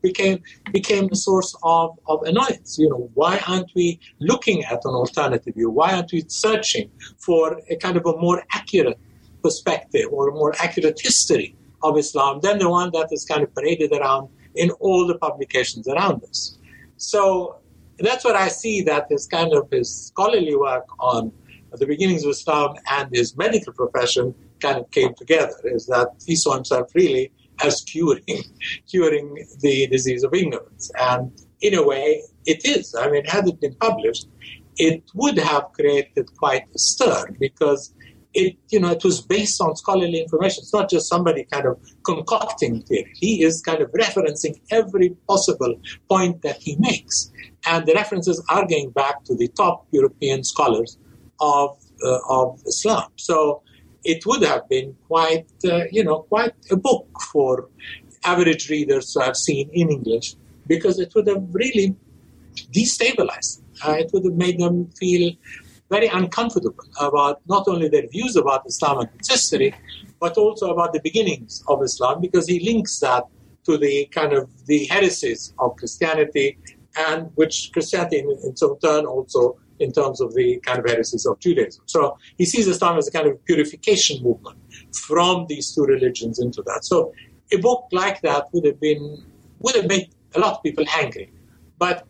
[0.01, 2.77] became became a source of, of annoyance.
[2.79, 5.69] You know, why aren't we looking at an alternative view?
[5.69, 8.99] Why aren't we searching for a kind of a more accurate
[9.43, 13.53] perspective or a more accurate history of Islam than the one that is kind of
[13.55, 16.57] paraded around in all the publications around us?
[16.97, 17.57] So
[17.99, 21.31] that's what I see that his kind of his scholarly work on
[21.73, 25.55] the beginnings of Islam and his medical profession kind of came together.
[25.63, 27.31] Is that he saw himself really
[27.63, 28.43] as curing,
[28.89, 30.91] curing the disease of ignorance.
[30.99, 32.95] And in a way, it is.
[32.95, 34.27] I mean, had it been published,
[34.77, 37.93] it would have created quite a stir because
[38.33, 40.61] it, you know, it was based on scholarly information.
[40.61, 43.11] It's not just somebody kind of concocting theory.
[43.15, 45.75] He is kind of referencing every possible
[46.09, 47.31] point that he makes,
[47.67, 50.97] and the references are going back to the top European scholars
[51.41, 53.09] of uh, of Islam.
[53.17, 53.63] So
[54.03, 57.69] it would have been quite, uh, you know, quite a book for
[58.23, 60.35] average readers to have seen in English
[60.67, 61.95] because it would have really
[62.71, 63.61] destabilized.
[63.85, 65.33] Uh, it would have made them feel
[65.89, 69.73] very uncomfortable about not only their views about Islam and its history,
[70.19, 73.23] but also about the beginnings of Islam because he links that
[73.65, 76.57] to the kind of the heresies of Christianity
[76.95, 81.25] and which Christianity in, in some turn also in terms of the kind of heresies
[81.25, 81.83] of Judaism.
[81.87, 84.57] So he sees Islam as a kind of purification movement
[84.93, 86.85] from these two religions into that.
[86.85, 87.13] So
[87.51, 89.23] a book like that would have been
[89.59, 91.31] would have made a lot of people angry.
[91.77, 92.05] But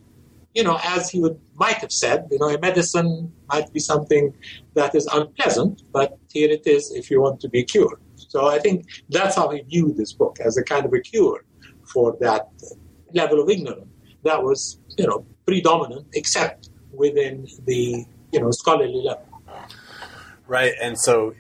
[0.53, 4.34] you know, as he would might have said, you know, a medicine might be something
[4.73, 7.99] that is unpleasant, but here it is if you want to be cured.
[8.15, 11.45] So I think that's how he viewed this book as a kind of a cure
[11.93, 12.49] for that
[13.13, 13.88] level of ignorance
[14.23, 19.25] that was, you know, predominant, except within the you know scholarly level.
[20.47, 21.34] Right, and so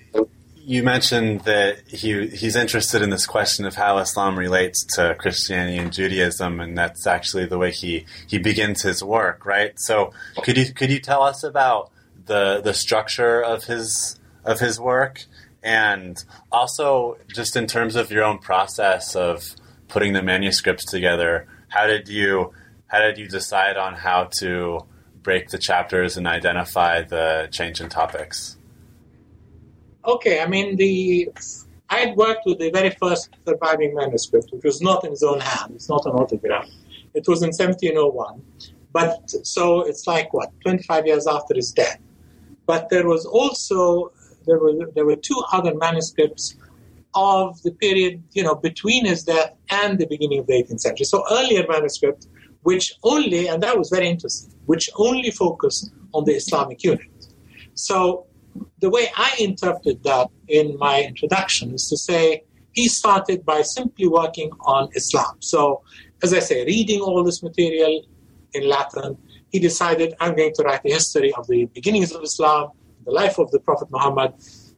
[0.63, 5.77] you mentioned that he he's interested in this question of how Islam relates to Christianity
[5.77, 9.45] and Judaism, and that's actually the way he he begins his work.
[9.45, 9.73] Right.
[9.77, 11.91] So could you could you tell us about
[12.25, 15.25] the the structure of his of his work,
[15.63, 19.55] and also just in terms of your own process of
[19.87, 21.47] putting the manuscripts together?
[21.69, 22.53] How did you
[22.87, 24.85] how did you decide on how to
[25.23, 28.57] break the chapters and identify the change in topics?
[30.05, 31.29] Okay, I mean the
[31.89, 35.41] I had worked with the very first surviving manuscript, which was not in his own
[35.41, 35.73] hand.
[35.75, 36.69] It's not an autograph.
[37.13, 38.41] It was in 1701,
[38.93, 41.99] but so it's like what 25 years after his death.
[42.65, 44.13] But there was also
[44.45, 46.55] there were there were two other manuscripts
[47.13, 51.05] of the period you know between his death and the beginning of the 18th century.
[51.05, 52.27] So earlier manuscript,
[52.63, 57.07] which only, and that was very interesting, which only focused on the Islamic unit.
[57.73, 58.25] So
[58.79, 62.43] the way I interpret that in my introduction is to say
[62.73, 65.37] he started by simply working on Islam.
[65.39, 65.83] So,
[66.23, 68.05] as I say, reading all this material
[68.53, 69.17] in Latin,
[69.49, 72.69] he decided I'm going to write the history of the beginnings of Islam,
[73.05, 74.33] the life of the Prophet Muhammad,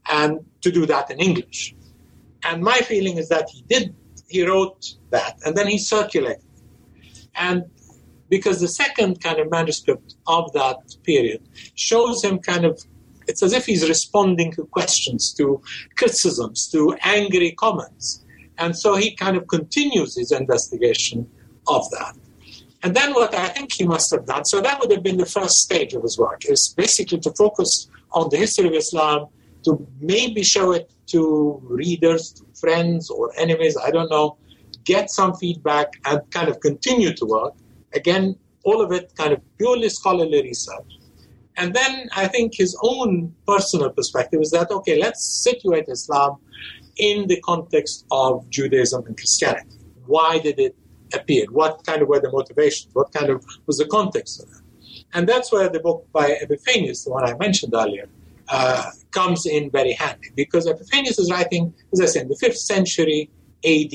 [0.10, 1.76] and to do that in English.
[2.44, 3.96] And my feeling is that he did,
[4.28, 6.44] he wrote that, and then he circulated.
[7.36, 7.66] And
[8.36, 11.42] because the second kind of manuscript of that period
[11.76, 12.74] shows him kind of
[13.28, 15.62] it's as if he's responding to questions, to
[16.00, 18.26] criticisms, to angry comments.
[18.58, 21.30] And so he kind of continues his investigation
[21.68, 22.16] of that.
[22.82, 25.32] And then what I think he must have done, so that would have been the
[25.38, 29.28] first stage of his work, is basically to focus on the history of Islam,
[29.66, 34.38] to maybe show it to readers, to friends or enemies, I don't know,
[34.84, 37.54] get some feedback and kind of continue to work.
[37.94, 41.00] Again, all of it kind of purely scholarly research.
[41.58, 46.38] And then I think his own personal perspective is that, okay, let's situate Islam
[46.98, 49.78] in the context of Judaism and Christianity.
[50.06, 50.76] Why did it
[51.14, 51.46] appear?
[51.52, 52.94] What kind of were the motivations?
[52.94, 54.62] What kind of was the context of that?
[55.14, 58.10] And that's where the book by Epiphanius, the one I mentioned earlier,
[58.50, 62.58] uh, comes in very handy because Epiphanius is writing, as I said, in the 5th
[62.58, 63.30] century
[63.64, 63.94] AD.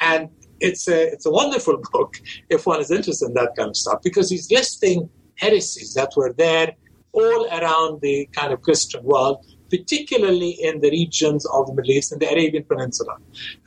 [0.00, 0.28] And
[0.60, 2.14] it's a it's a wonderful book
[2.50, 6.32] if one is interested in that kind of stuff because he's listing heresies that were
[6.32, 6.74] there
[7.12, 12.12] all around the kind of Christian world, particularly in the regions of the Middle East
[12.12, 13.16] and the Arabian Peninsula,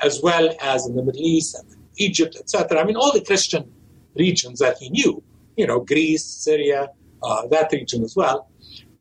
[0.02, 2.80] as well as in the Middle East and Egypt, etc.
[2.80, 3.72] I mean, all the Christian
[4.16, 5.24] regions that he knew,
[5.56, 6.90] you know, Greece, Syria,
[7.24, 8.50] uh, that region as well.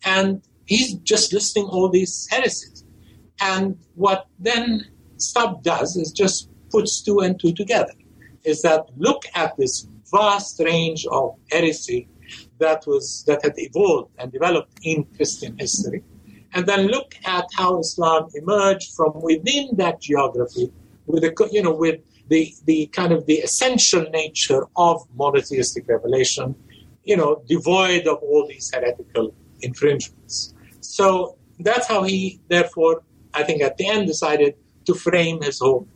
[0.05, 2.85] And he's just listing all these heresies.
[3.41, 4.87] And what then
[5.19, 7.93] Stubbe does is just puts two and two together
[8.45, 12.09] is that look at this vast range of heresy
[12.59, 16.03] that was that had evolved and developed in Christian history,
[16.55, 20.73] and then look at how Islam emerged from within that geography,
[21.07, 26.55] with the you know with the the kind of the essential nature of monotheistic revelation,
[27.05, 30.55] you know, devoid of all these heretical infringements.
[30.81, 33.03] So that's how he, therefore,
[33.33, 34.55] I think at the end decided
[34.87, 35.89] to frame his whole.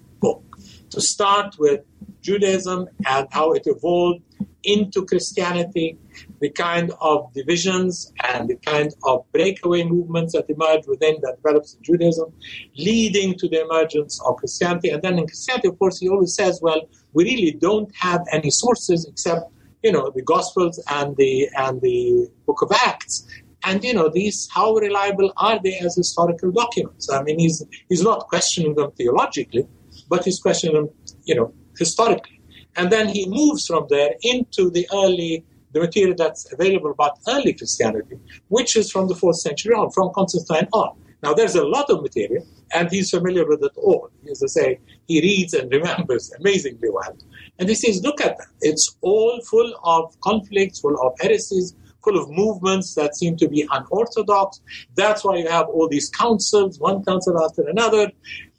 [0.91, 1.80] To start with
[2.20, 4.22] Judaism and how it evolved
[4.64, 5.99] into Christianity,
[6.41, 11.74] the kind of divisions and the kind of breakaway movements that emerge within that develops
[11.74, 12.32] in Judaism,
[12.76, 14.91] leading to the emergence of Christianity.
[14.91, 16.82] And then in Christianity, of course, he always says, well,
[17.12, 19.51] we really don't have any sources except,
[19.82, 23.26] you know, the Gospels and the and the Book of Acts.
[23.64, 27.11] And you know, these how reliable are they as historical documents?
[27.11, 29.66] I mean, he's he's not questioning them theologically,
[30.11, 30.91] but he's questioning
[31.25, 32.41] you know, historically.
[32.77, 37.53] And then he moves from there into the early the material that's available about early
[37.53, 40.97] Christianity, which is from the fourth century on, from Constantine on.
[41.23, 44.11] Now, there's a lot of material, and he's familiar with it all.
[44.31, 47.17] As I say, he reads and remembers amazingly well.
[47.59, 48.47] And he says, look at that.
[48.63, 53.69] It's all full of conflicts, full of heresies, full of movements that seem to be
[53.71, 54.61] unorthodox.
[54.97, 58.11] That's why you have all these councils, one council after another,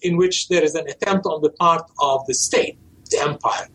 [0.02, 2.78] in which there is an attempt on the part of the state,
[3.10, 3.68] the empire,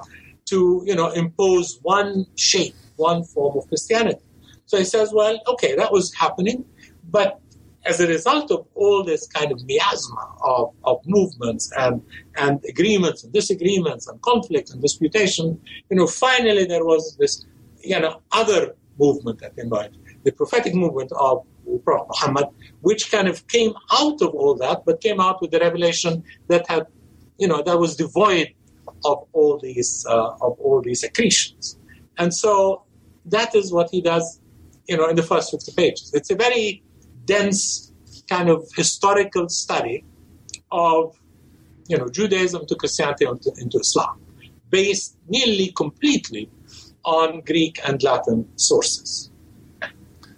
[0.46, 4.20] to you know impose one shape, one form of Christianity.
[4.66, 6.64] So he says, well, okay, that was happening,
[7.08, 7.40] but
[7.86, 12.02] as a result of all this kind of miasma of, of movements and,
[12.36, 17.46] and agreements and disagreements and conflict and disputation, you know, finally there was this,
[17.80, 22.46] you know, other movement that emerged, the prophetic movement of Muhammad,
[22.80, 26.68] which kind of came out of all that, but came out with the revelation that
[26.68, 26.86] had,
[27.38, 28.48] you know, that was devoid
[29.04, 31.78] of all these uh, of all these accretions,
[32.18, 32.82] and so
[33.26, 34.40] that is what he does,
[34.88, 36.12] you know, in the first fifty pages.
[36.14, 36.82] It's a very
[37.24, 37.92] dense
[38.28, 40.04] kind of historical study
[40.72, 41.14] of,
[41.88, 44.20] you know, Judaism to Christianity into, into Islam,
[44.70, 46.48] based nearly completely
[47.04, 49.30] on Greek and Latin sources.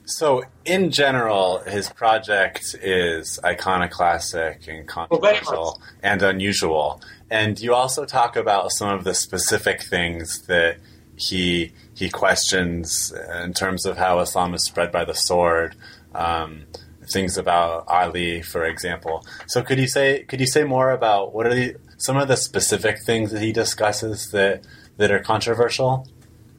[0.05, 7.01] So, in general, his project is iconoclastic and controversial and unusual.
[7.31, 10.77] And you also talk about some of the specific things that
[11.17, 13.13] he he questions
[13.43, 15.75] in terms of how Islam is spread by the sword.
[16.15, 16.67] Um,
[17.11, 19.25] things about Ali, for example.
[19.47, 22.37] So, could you say could you say more about what are the, some of the
[22.37, 24.67] specific things that he discusses that
[24.99, 26.07] that are controversial?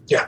[0.08, 0.28] Yeah,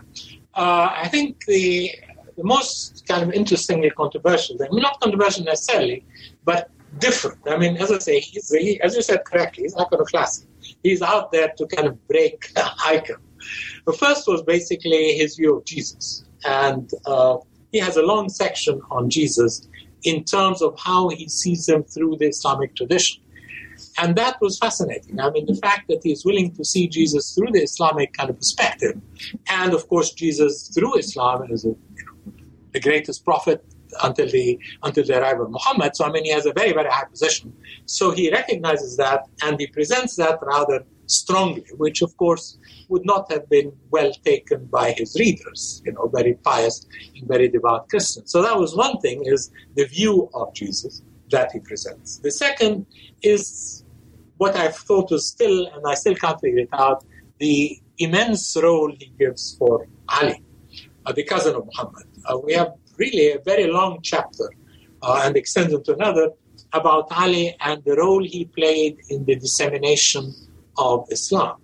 [0.54, 1.92] uh, I think the
[2.38, 6.06] the most kind of interestingly controversial, mean, not controversial necessarily,
[6.44, 6.70] but
[7.00, 7.40] different.
[7.48, 10.48] I mean, as I say, he's, he, as you said correctly, he's iconoclastic.
[10.84, 12.52] He's out there to kind of break
[12.86, 13.18] icon.
[13.86, 16.26] The first was basically his view of Jesus.
[16.46, 17.38] And uh,
[17.72, 19.68] he has a long section on Jesus
[20.04, 23.22] in terms of how he sees him through the Islamic tradition.
[23.98, 25.20] And that was fascinating.
[25.20, 28.38] I mean, the fact that he's willing to see Jesus through the Islamic kind of
[28.38, 29.00] perspective,
[29.48, 31.76] and of course, Jesus through Islam as a,
[32.74, 33.64] the greatest prophet
[34.04, 35.96] until the until the arrival of Muhammad.
[35.96, 37.54] So I mean, he has a very very high position.
[37.86, 42.58] So he recognizes that and he presents that rather strongly, which of course
[42.88, 45.82] would not have been well taken by his readers.
[45.86, 48.32] You know, very pious and very devout Christians.
[48.32, 51.02] So that was one thing: is the view of Jesus
[51.32, 52.20] that he presents.
[52.20, 52.86] The second
[53.22, 53.84] is
[54.38, 57.06] what I've thought was still, and I still can't figure it out,
[57.40, 60.44] the immense role he gives for Ali,
[61.06, 62.11] uh, the cousin of Muhammad.
[62.26, 64.50] Uh, we have really a very long chapter
[65.02, 66.30] uh, and extends into another
[66.74, 70.34] about Ali and the role he played in the dissemination
[70.78, 71.58] of Islam.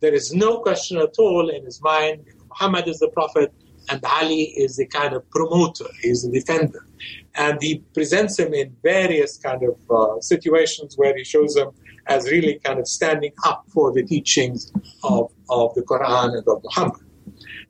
[0.00, 3.52] There is no question at all in his mind Muhammad is the prophet
[3.90, 6.86] and Ali is the kind of promoter, he's a defender.
[7.34, 11.70] And he presents him in various kind of uh, situations where he shows him
[12.06, 14.72] as really kind of standing up for the teachings
[15.02, 17.02] of, of the Quran and of Muhammad.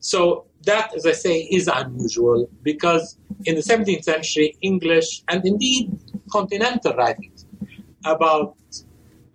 [0.00, 5.98] So that, as I say, is unusual because in the 17th century, English and indeed
[6.30, 7.46] continental writings
[8.04, 8.56] about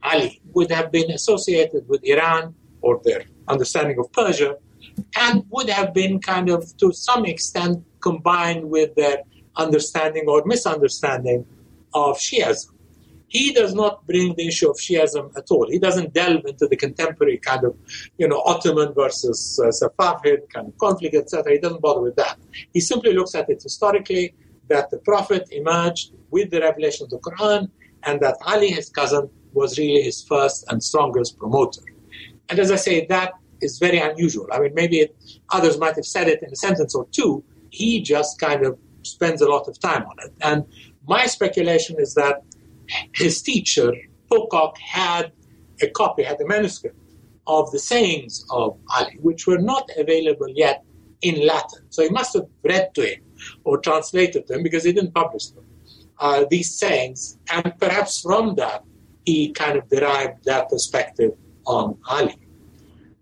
[0.03, 4.57] Ali would have been associated with Iran or their understanding of Persia
[5.17, 9.23] and would have been kind of to some extent combined with their
[9.55, 11.45] understanding or misunderstanding
[11.93, 12.71] of Shiism.
[13.29, 15.67] He does not bring the issue of Shiism at all.
[15.69, 17.75] He doesn't delve into the contemporary kind of,
[18.17, 21.53] you know, Ottoman versus uh, Safavid kind of conflict, etc.
[21.53, 22.37] He doesn't bother with that.
[22.73, 24.33] He simply looks at it historically
[24.67, 27.69] that the Prophet emerged with the revelation of the Quran
[28.03, 31.81] and that Ali, his cousin, was really his first and strongest promoter.
[32.49, 34.47] And as I say, that is very unusual.
[34.51, 35.15] I mean, maybe it,
[35.51, 37.43] others might have said it in a sentence or two.
[37.69, 40.33] He just kind of spends a lot of time on it.
[40.41, 40.65] And
[41.07, 42.43] my speculation is that
[43.13, 43.93] his teacher,
[44.31, 45.31] Pococke, had
[45.81, 46.97] a copy, had a manuscript
[47.47, 50.83] of the sayings of Ali, which were not available yet
[51.21, 51.81] in Latin.
[51.89, 53.21] So he must have read to him
[53.63, 55.65] or translated them because he didn't publish them,
[56.19, 57.39] uh, these sayings.
[57.51, 58.83] And perhaps from that,
[59.25, 61.31] he kind of derived that perspective
[61.65, 62.35] on Ali.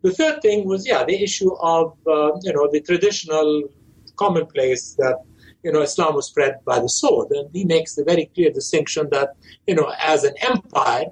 [0.03, 3.63] The third thing was, yeah, the issue of, uh, you know, the traditional
[4.15, 5.17] commonplace that,
[5.63, 7.31] you know, Islam was spread by the sword.
[7.31, 9.35] And he makes the very clear distinction that,
[9.65, 11.05] you know, as an empire,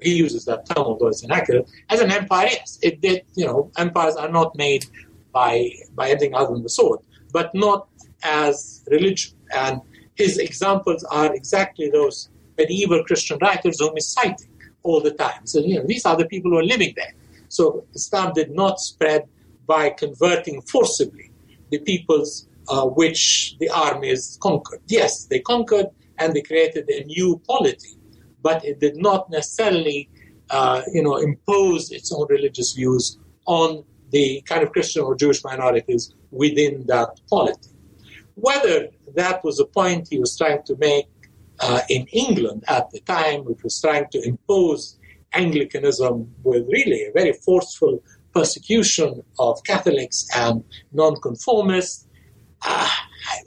[0.00, 3.70] he uses that term, although it's inaccurate, as an empire, yes, it did, you know,
[3.76, 4.86] empires are not made
[5.32, 7.00] by, by anything other than the sword,
[7.32, 7.88] but not
[8.22, 9.34] as religion.
[9.54, 9.80] And
[10.14, 14.48] his examples are exactly those medieval Christian writers whom he's citing
[14.82, 15.46] all the time.
[15.46, 17.12] So, you know, these are the people who are living there.
[17.48, 19.24] So Islam did not spread
[19.66, 21.30] by converting forcibly
[21.70, 24.80] the peoples uh, which the armies conquered.
[24.86, 25.86] Yes, they conquered
[26.18, 27.96] and they created a new polity,
[28.42, 30.08] but it did not necessarily,
[30.50, 35.42] uh, you know, impose its own religious views on the kind of Christian or Jewish
[35.44, 37.70] minorities within that polity.
[38.36, 41.06] Whether that was a point he was trying to make
[41.60, 44.98] uh, in England at the time, which was trying to impose
[45.32, 48.02] Anglicanism with really a very forceful
[48.32, 52.03] persecution of Catholics and nonconformists.
[52.70, 52.88] Uh,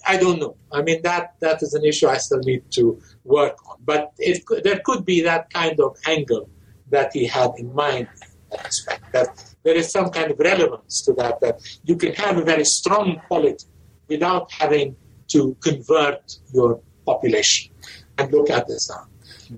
[0.08, 0.56] I, don't know.
[0.72, 3.78] I mean, that, that is an issue I still need to work on.
[3.86, 6.50] But it, there could be that kind of angle
[6.90, 9.12] that he had in mind in that respect.
[9.14, 12.66] That there is some kind of relevance to that, that you can have a very
[12.66, 13.66] strong polity
[14.08, 14.96] without having
[15.30, 17.74] to convert your population
[18.18, 19.06] and look at this now.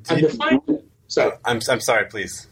[0.09, 1.37] And the final, sorry.
[1.45, 2.47] I'm, I'm sorry, please.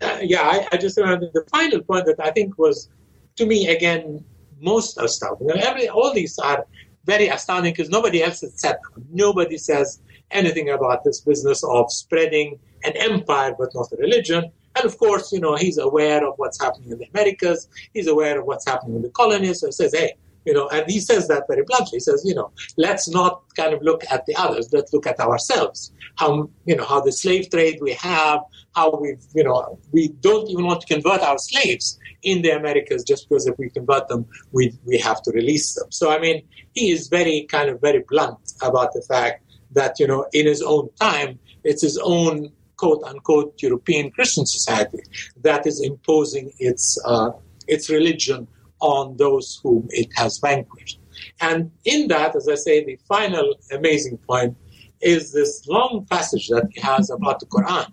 [0.00, 2.88] Uh, yeah, I, I just remember the final point that I think was,
[3.36, 4.24] to me, again,
[4.62, 5.50] most astounding.
[5.50, 6.64] Every, all these are
[7.04, 9.04] very astounding because nobody else has said them.
[9.10, 10.00] Nobody says
[10.30, 14.50] anything about this business of spreading an empire but not a religion.
[14.76, 17.68] And of course, you know, he's aware of what's happening in the Americas.
[17.92, 19.60] He's aware of what's happening in the colonies.
[19.60, 21.96] So he says, hey, you know, and he says that very bluntly.
[21.96, 24.70] He says, you know, let's not kind of look at the others.
[24.72, 25.92] Let's look at ourselves.
[26.16, 28.40] How, you know, how the slave trade we have,
[28.74, 33.04] how we, you know, we don't even want to convert our slaves in the Americas
[33.04, 35.90] just because if we convert them, we, we have to release them.
[35.90, 36.42] So, I mean,
[36.72, 40.62] he is very kind of very blunt about the fact that, you know, in his
[40.62, 44.98] own time, it's his own quote unquote European Christian society
[45.42, 47.30] that is imposing its, uh,
[47.68, 48.48] its religion
[48.80, 50.98] on those whom it has vanquished.
[51.40, 54.56] And in that, as I say, the final amazing point
[55.00, 57.90] is this long passage that he has about the Quran.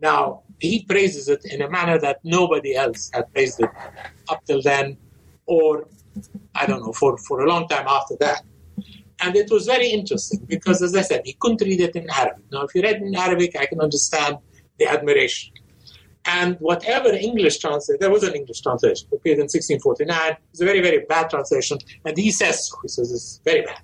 [0.00, 3.70] Now, he praises it in a manner that nobody else had praised it
[4.28, 4.96] up till then,
[5.46, 5.86] or
[6.54, 8.42] I don't know, for, for a long time after that.
[9.20, 12.44] And it was very interesting because, as I said, he couldn't read it in Arabic.
[12.52, 14.38] Now, if you read in Arabic, I can understand
[14.78, 15.52] the admiration.
[16.24, 20.36] And whatever English translation, there was an English translation, appeared in 1649.
[20.50, 21.78] It's a very, very bad translation.
[22.04, 22.76] And he says so.
[22.82, 23.80] He says it's very bad.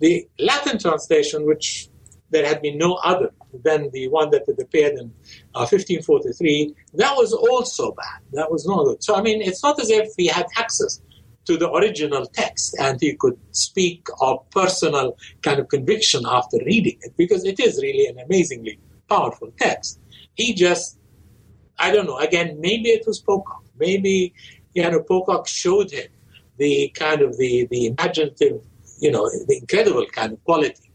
[0.00, 1.88] The Latin translation, which
[2.30, 3.30] there had been no other
[3.62, 5.12] than the one that had appeared in
[5.54, 8.20] uh, 1543, that was also bad.
[8.32, 9.02] That was not good.
[9.02, 11.00] So, I mean, it's not as if he had access
[11.46, 16.98] to the original text and he could speak of personal kind of conviction after reading
[17.02, 18.78] it because it is really an amazingly
[19.08, 20.00] powerful text.
[20.34, 20.98] He just
[21.78, 22.16] I don't know.
[22.18, 23.64] Again, maybe it was Pococke.
[23.78, 24.34] Maybe
[24.74, 26.08] you know Pococke showed him
[26.56, 28.62] the kind of the the imaginative,
[28.98, 30.85] you know, the incredible kind of quality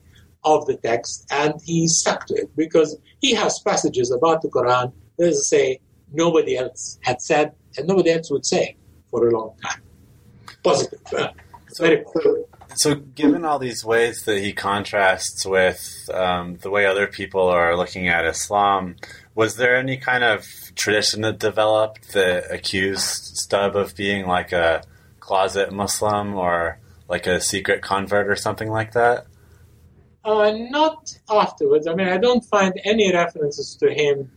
[0.44, 4.92] of the text, and he stuck to it because he has passages about the Quran
[5.18, 5.80] that say
[6.12, 8.76] nobody else had said and nobody else would say
[9.10, 9.82] for a long time.
[10.64, 11.00] Positive.
[11.10, 12.46] So, very positive.
[12.76, 17.76] So, given all these ways that he contrasts with um, the way other people are
[17.76, 18.96] looking at Islam,
[19.36, 24.84] was there any kind of tradition that developed that accused Stubbe of being like a
[25.20, 29.26] closet Muslim or like a secret convert or something like that?
[30.24, 31.88] Uh, not afterwards.
[31.88, 34.32] I mean, I don't find any references to him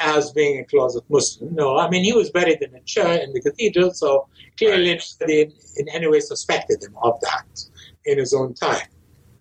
[0.00, 1.54] as being a closet Muslim.
[1.54, 4.28] No, I mean, he was buried in a church in the cathedral, so
[4.58, 7.64] clearly nobody in, in any way suspected him of that
[8.04, 8.86] in his own time.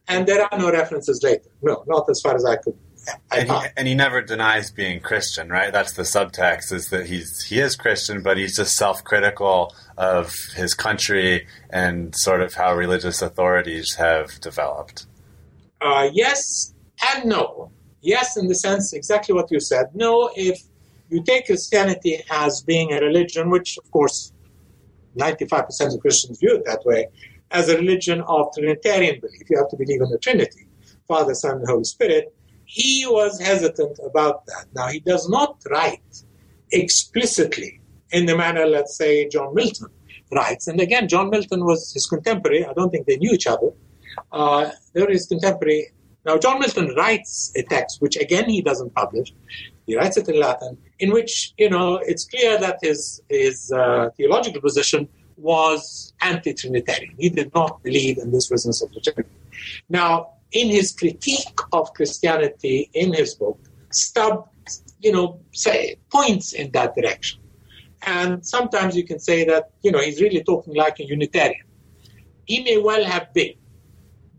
[0.07, 1.49] And there are no references later.
[1.61, 2.77] No, not as far as I could
[3.31, 5.71] and he, and he never denies being Christian, right?
[5.71, 10.73] That's the subtext: is that he's he is Christian, but he's just self-critical of his
[10.73, 15.07] country and sort of how religious authorities have developed.
[15.82, 16.73] Uh, yes
[17.13, 17.71] and no.
[18.01, 19.88] Yes, in the sense exactly what you said.
[19.93, 20.61] No, if
[21.09, 24.34] you take Christianity as being a religion, which, of course,
[25.17, 27.07] 95% of Christians view it that way,
[27.51, 29.49] as a religion of Trinitarian belief.
[29.49, 30.67] You have to believe in the Trinity
[31.07, 32.34] Father, Son, and Holy Spirit.
[32.65, 34.65] He was hesitant about that.
[34.73, 36.23] Now, he does not write
[36.71, 39.89] explicitly in the manner, let's say, John Milton
[40.32, 40.67] writes.
[40.67, 42.65] And again, John Milton was his contemporary.
[42.65, 43.71] I don't think they knew each other.
[44.32, 45.91] Uh, they were his contemporary.
[46.26, 49.34] Now, John Milton writes a text, which again he doesn't publish.
[49.88, 54.09] He writes it in Latin, in which, you know, it's clear that his, his uh,
[54.16, 55.07] theological position
[55.38, 57.16] was anti-Trinitarian.
[57.18, 59.30] He did not believe in this business of the Trinity.
[59.89, 63.59] Now, in his critique of Christianity in his book,
[63.91, 64.47] Stubbe,
[64.99, 67.41] you know, say, points in that direction.
[68.03, 71.66] And sometimes you can say that, you know, he's really talking like a Unitarian.
[72.45, 73.53] He may well have been.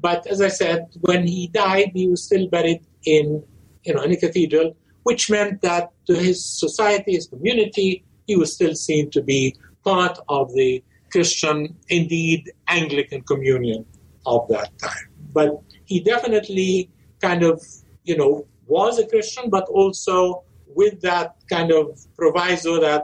[0.02, 3.42] But as I said, when he died, he was still buried in,
[3.84, 8.52] you know, in a cathedral, which meant that to his society, his community, he was
[8.52, 10.82] still seen to be part of the
[11.12, 13.86] Christian, indeed Anglican communion
[14.26, 15.08] of that time.
[15.32, 16.90] But he definitely
[17.20, 17.62] kind of,
[18.04, 23.02] you know, was a Christian, but also with that kind of proviso that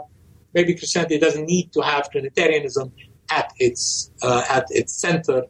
[0.55, 2.93] maybe Christianity doesn't need to have Trinitarianism
[3.31, 5.43] at its uh, at its center,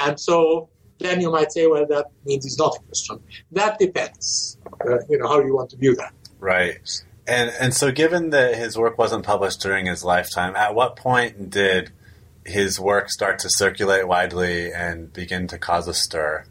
[0.00, 3.20] and so then you might say, well, that means he's not a Christian.
[3.52, 6.12] That depends, uh, you know, how you want to view that.
[6.38, 6.78] Right.
[7.26, 11.50] And and so, given that his work wasn't published during his lifetime, at what point
[11.50, 11.92] did
[12.46, 16.44] his work start to circulate widely and begin to cause a stir?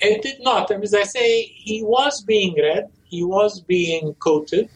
[0.00, 0.70] It did not.
[0.70, 4.68] I mean, as I say, he was being read, he was being quoted.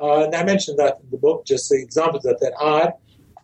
[0.00, 2.94] Uh, and I mentioned that in the book, just the examples that there are.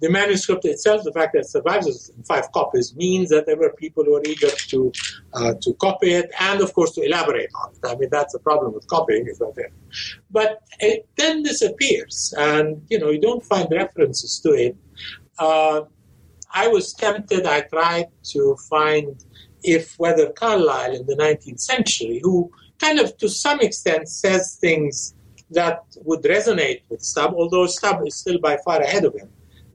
[0.01, 3.73] The manuscript itself, the fact that it survives in five copies, means that there were
[3.73, 4.93] people who were eager to
[5.33, 7.79] uh, to copy it and, of course, to elaborate on it.
[7.87, 9.73] I mean, that's a problem with copying, is that it?
[10.31, 14.77] But it then disappears, and you know you don't find references to it.
[15.39, 15.83] Uh,
[16.53, 17.47] I was tempted.
[17.47, 19.25] I tried to find
[19.63, 25.15] if whether Carlyle in the 19th century, who kind of to some extent says things
[25.51, 29.31] that would resonate with Stubbe, although Stubbe is still by far ahead of him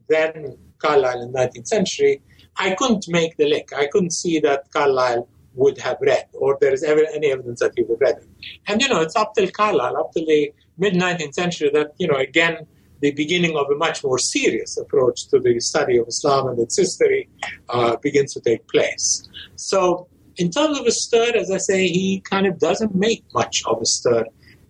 [0.10, 2.22] than Carlyle in the 19th century,
[2.58, 3.72] I couldn't make the link.
[3.74, 7.74] I couldn't see that Carlyle would have read, or there is ever any evidence that
[7.76, 8.28] he would read it.
[8.68, 12.08] And you know, it's up till Carlyle, up till the mid 19th century, that you
[12.08, 12.66] know, again,
[13.02, 16.78] the beginning of a much more serious approach to the study of Islam and its
[16.78, 17.30] history
[17.70, 19.28] uh, begins to take place.
[19.56, 20.08] So,
[20.38, 23.82] in terms of a stir, as I say, he kind of doesn't make much of
[23.82, 24.26] a stir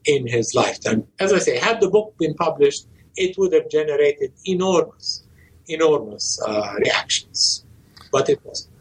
[0.06, 1.06] in his lifetime.
[1.20, 5.26] As I say, had the book been published, it would have generated enormous,
[5.70, 7.66] enormous uh, reactions,
[8.12, 8.74] but it wasn't.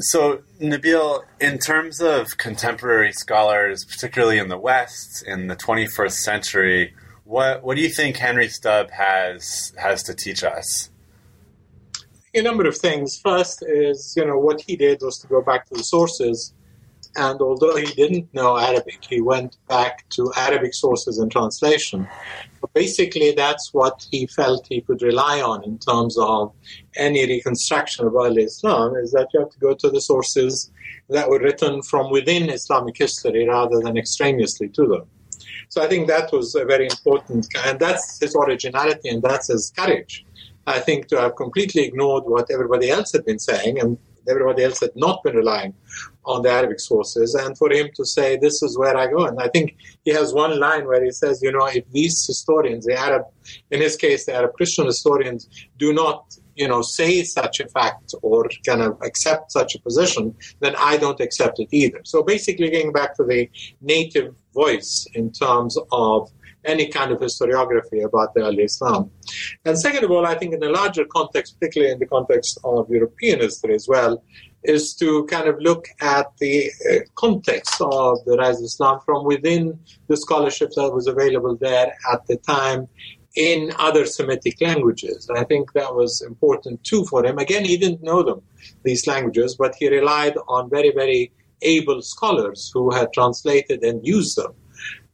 [0.00, 6.94] So, Nabil, in terms of contemporary scholars, particularly in the West in the 21st century,
[7.24, 10.90] what what do you think Henry Stubbe has has to teach us?
[12.34, 13.18] A number of things.
[13.18, 16.52] First is you know what he did was to go back to the sources,
[17.16, 22.08] and although he didn't know Arabic, he went back to Arabic sources and translation.
[22.60, 26.52] But basically, that's what he felt he could rely on in terms of
[26.96, 28.96] any reconstruction of early Islam.
[28.96, 30.70] Is that you have to go to the sources
[31.08, 35.06] that were written from within Islamic history rather than extraneously to them.
[35.68, 39.72] So I think that was a very important, and that's his originality and that's his
[39.76, 40.24] courage.
[40.66, 43.98] I think to have completely ignored what everybody else had been saying and
[44.28, 45.74] everybody else had not been relying
[46.24, 49.26] on the Arabic sources, and for him to say, This is where I go.
[49.26, 52.86] And I think he has one line where he says, You know, if these historians,
[52.86, 53.24] the Arab,
[53.70, 55.48] in his case, the Arab Christian historians,
[55.78, 60.34] do not you know, say such a fact or kind of accept such a position,
[60.60, 62.00] then I don't accept it either.
[62.04, 63.48] So basically, getting back to the
[63.80, 66.30] native voice in terms of
[66.64, 69.10] any kind of historiography about the early Islam.
[69.64, 72.88] And second of all, I think in a larger context, particularly in the context of
[72.88, 74.22] European history as well,
[74.64, 79.24] is to kind of look at the uh, context of the rise of Islam from
[79.24, 82.88] within the scholarship that was available there at the time
[83.34, 85.28] in other Semitic languages.
[85.34, 87.38] I think that was important too for him.
[87.38, 88.42] Again, he didn't know them,
[88.84, 91.32] these languages, but he relied on very, very
[91.62, 94.52] able scholars who had translated and used them.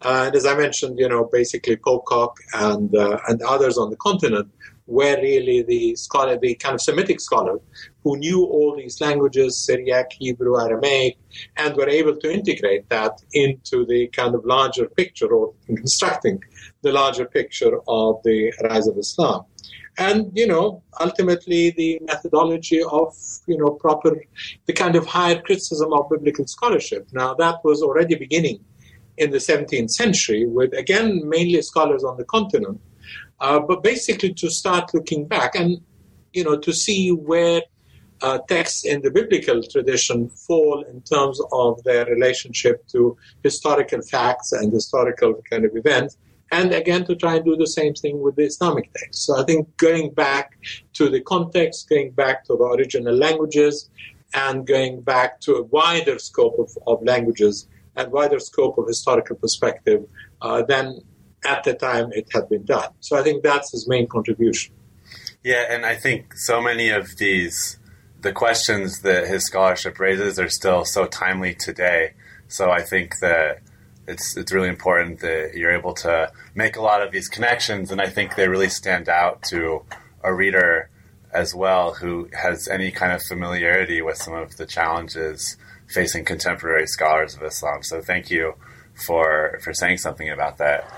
[0.02, 4.48] And as I mentioned, you know, basically Pococke and uh, and others on the continent
[4.86, 7.60] were really the scholar, the kind of Semitic scholar
[8.02, 11.18] who knew all these languages, Syriac, Hebrew, Aramaic,
[11.56, 16.42] and were able to integrate that into the kind of larger picture or constructing
[16.82, 19.44] the larger picture of the rise of Islam.
[19.98, 23.14] And, you know, ultimately the methodology of,
[23.46, 24.16] you know, proper,
[24.66, 27.08] the kind of higher criticism of biblical scholarship.
[27.12, 28.64] Now, that was already beginning
[29.18, 32.80] in the 17th century, with again mainly scholars on the continent,
[33.40, 35.80] uh, but basically to start looking back and
[36.32, 37.62] you know to see where
[38.22, 44.52] uh, texts in the biblical tradition fall in terms of their relationship to historical facts
[44.52, 46.16] and historical kind of events.
[46.50, 49.26] And again, to try and do the same thing with the Islamic texts.
[49.26, 50.58] So I think going back
[50.94, 53.90] to the context, going back to the original languages,
[54.34, 57.66] and going back to a wider scope of, of languages
[57.98, 60.06] and wider scope of historical perspective
[60.40, 61.00] uh, than
[61.44, 62.90] at the time it had been done.
[63.00, 64.74] So I think that's his main contribution.
[65.42, 67.78] Yeah, and I think so many of these,
[68.20, 72.14] the questions that his scholarship raises are still so timely today.
[72.48, 73.60] So I think that
[74.06, 78.00] it's it's really important that you're able to make a lot of these connections, and
[78.00, 79.82] I think they really stand out to
[80.22, 80.90] a reader
[81.32, 85.56] as well who has any kind of familiarity with some of the challenges
[85.88, 87.82] facing contemporary scholars of Islam.
[87.82, 88.54] So thank you
[88.94, 90.90] for for saying something about that.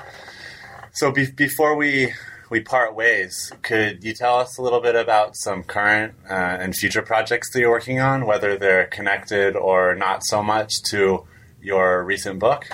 [0.93, 2.13] So be, before we
[2.51, 6.75] we part ways, could you tell us a little bit about some current uh, and
[6.75, 11.25] future projects that you're working on, whether they're connected or not so much to
[11.63, 12.67] your recent book?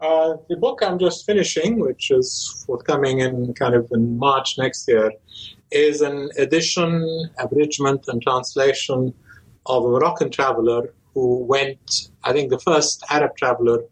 [0.00, 4.88] Uh, the book I'm just finishing, which is forthcoming in kind of in March next
[4.88, 5.12] year,
[5.70, 9.14] is an edition, abridgment, and translation
[9.68, 13.84] of a Moroccan traveler who went, I think, the first Arab traveler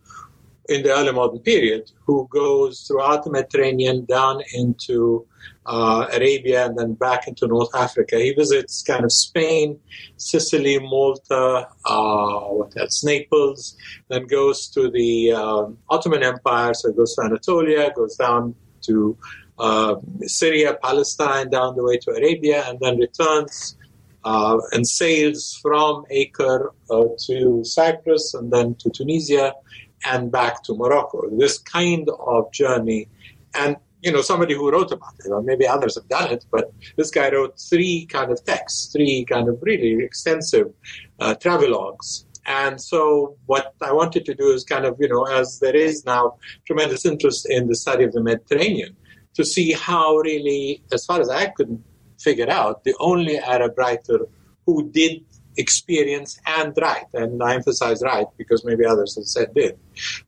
[0.68, 5.26] in the early modern period who goes throughout the Mediterranean down into
[5.66, 8.18] uh, Arabia and then back into North Africa.
[8.18, 9.78] He visits kind of Spain,
[10.16, 13.04] Sicily, Malta, uh, what else?
[13.04, 13.76] Naples,
[14.08, 19.16] then goes to the uh, Ottoman Empire, so goes to Anatolia, goes down to
[19.58, 23.76] uh, Syria, Palestine, down the way to Arabia, and then returns
[24.26, 29.54] uh, and sails from Acre uh, to Cyprus and then to Tunisia
[30.04, 31.30] and back to Morocco.
[31.38, 33.08] This kind of journey,
[33.54, 36.72] and you know, somebody who wrote about it, or maybe others have done it, but
[36.96, 40.72] this guy wrote three kind of texts, three kind of really extensive
[41.20, 42.24] uh, travelogues.
[42.46, 46.04] And so, what I wanted to do is kind of, you know, as there is
[46.04, 48.96] now tremendous interest in the study of the Mediterranean,
[49.34, 51.80] to see how really, as far as I could
[52.18, 54.20] figure out, the only Arab writer
[54.64, 55.24] who did
[55.58, 59.78] experience and write, and I emphasize write because maybe others have said did,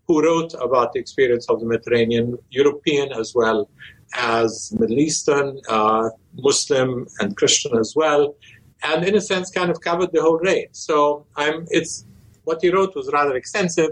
[0.07, 3.69] who wrote about the experience of the Mediterranean, European as well
[4.15, 8.35] as Middle Eastern, uh, Muslim and Christian as well,
[8.83, 10.71] and in a sense kind of covered the whole range.
[10.73, 12.07] So I'm it's
[12.45, 13.91] what he wrote was rather extensive.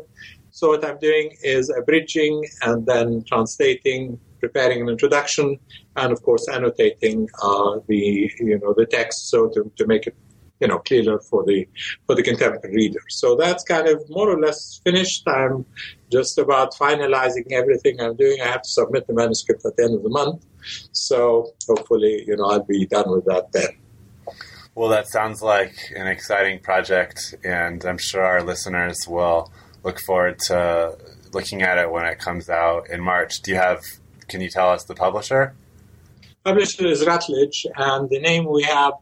[0.51, 5.59] So what I'm doing is abridging and then translating, preparing an introduction,
[5.97, 10.17] and of course annotating uh, the you know the text so to, to make it
[10.61, 11.69] you know clearer for the
[12.07, 13.01] for the contemporary reader.
[13.09, 15.27] So that's kind of more or less finished.
[15.29, 15.65] I'm
[16.11, 18.41] just about finalizing everything I'm doing.
[18.41, 20.45] I have to submit the manuscript at the end of the month,
[20.93, 23.69] so hopefully you know I'll be done with that then.
[24.75, 29.51] Well, that sounds like an exciting project, and I'm sure our listeners will
[29.83, 30.99] look forward to
[31.33, 33.41] looking at it when it comes out in March.
[33.41, 33.83] Do you have?
[34.29, 35.55] Can you tell us the publisher?
[36.45, 38.95] Publisher is Routledge, and the name we have,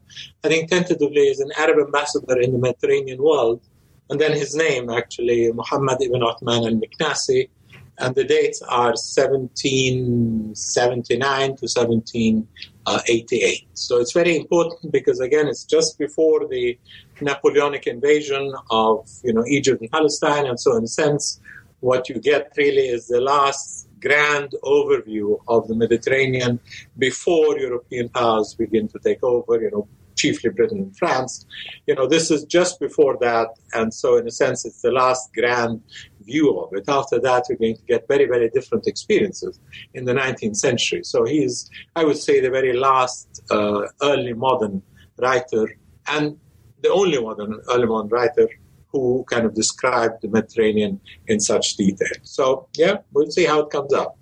[0.42, 3.60] I think, tentatively is an Arab ambassador in the Mediterranean world,
[4.08, 7.50] and then his name actually Muhammad ibn Uthman al Miknasi,
[7.98, 13.66] and the dates are 1779 to 1788.
[13.74, 16.78] So it's very important because again, it's just before the
[17.20, 21.38] Napoleonic invasion of you know Egypt and Palestine, and so in a sense,
[21.80, 26.60] what you get really is the last grand overview of the Mediterranean
[26.98, 31.46] before European powers begin to take over, you know, chiefly Britain and France.
[31.86, 35.32] You know, this is just before that, and so in a sense, it's the last
[35.34, 35.82] grand
[36.20, 36.84] view of it.
[36.88, 39.58] After that, we're going to get very, very different experiences
[39.94, 41.02] in the 19th century.
[41.04, 44.82] So he's, I would say, the very last uh, early modern
[45.18, 45.76] writer
[46.08, 46.38] and
[46.82, 48.48] the only modern early modern writer
[48.94, 52.16] who kind of described the Mediterranean in such detail.
[52.22, 54.14] So, yeah, we'll see how it comes out.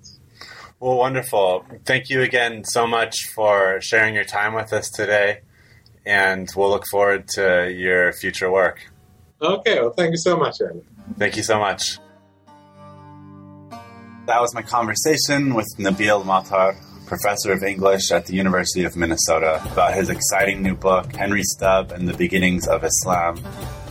[0.80, 1.66] Well, wonderful.
[1.84, 5.42] Thank you again so much for sharing your time with us today,
[6.06, 8.80] and we'll look forward to your future work.
[9.42, 10.82] Okay, well, thank you so much, Andy.
[11.18, 11.98] Thank you so much.
[14.26, 16.76] That was my conversation with Nabil Matar,
[17.12, 21.92] professor of English at the University of Minnesota, about his exciting new book, Henry Stubbe
[21.92, 23.36] and the Beginnings of Islam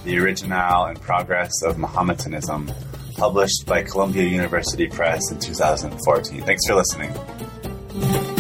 [0.04, 2.72] the Originall and Progress of Mohammedanism,
[3.18, 6.42] published by Columbia University Press in 2014.
[6.42, 8.31] Thanks for listening.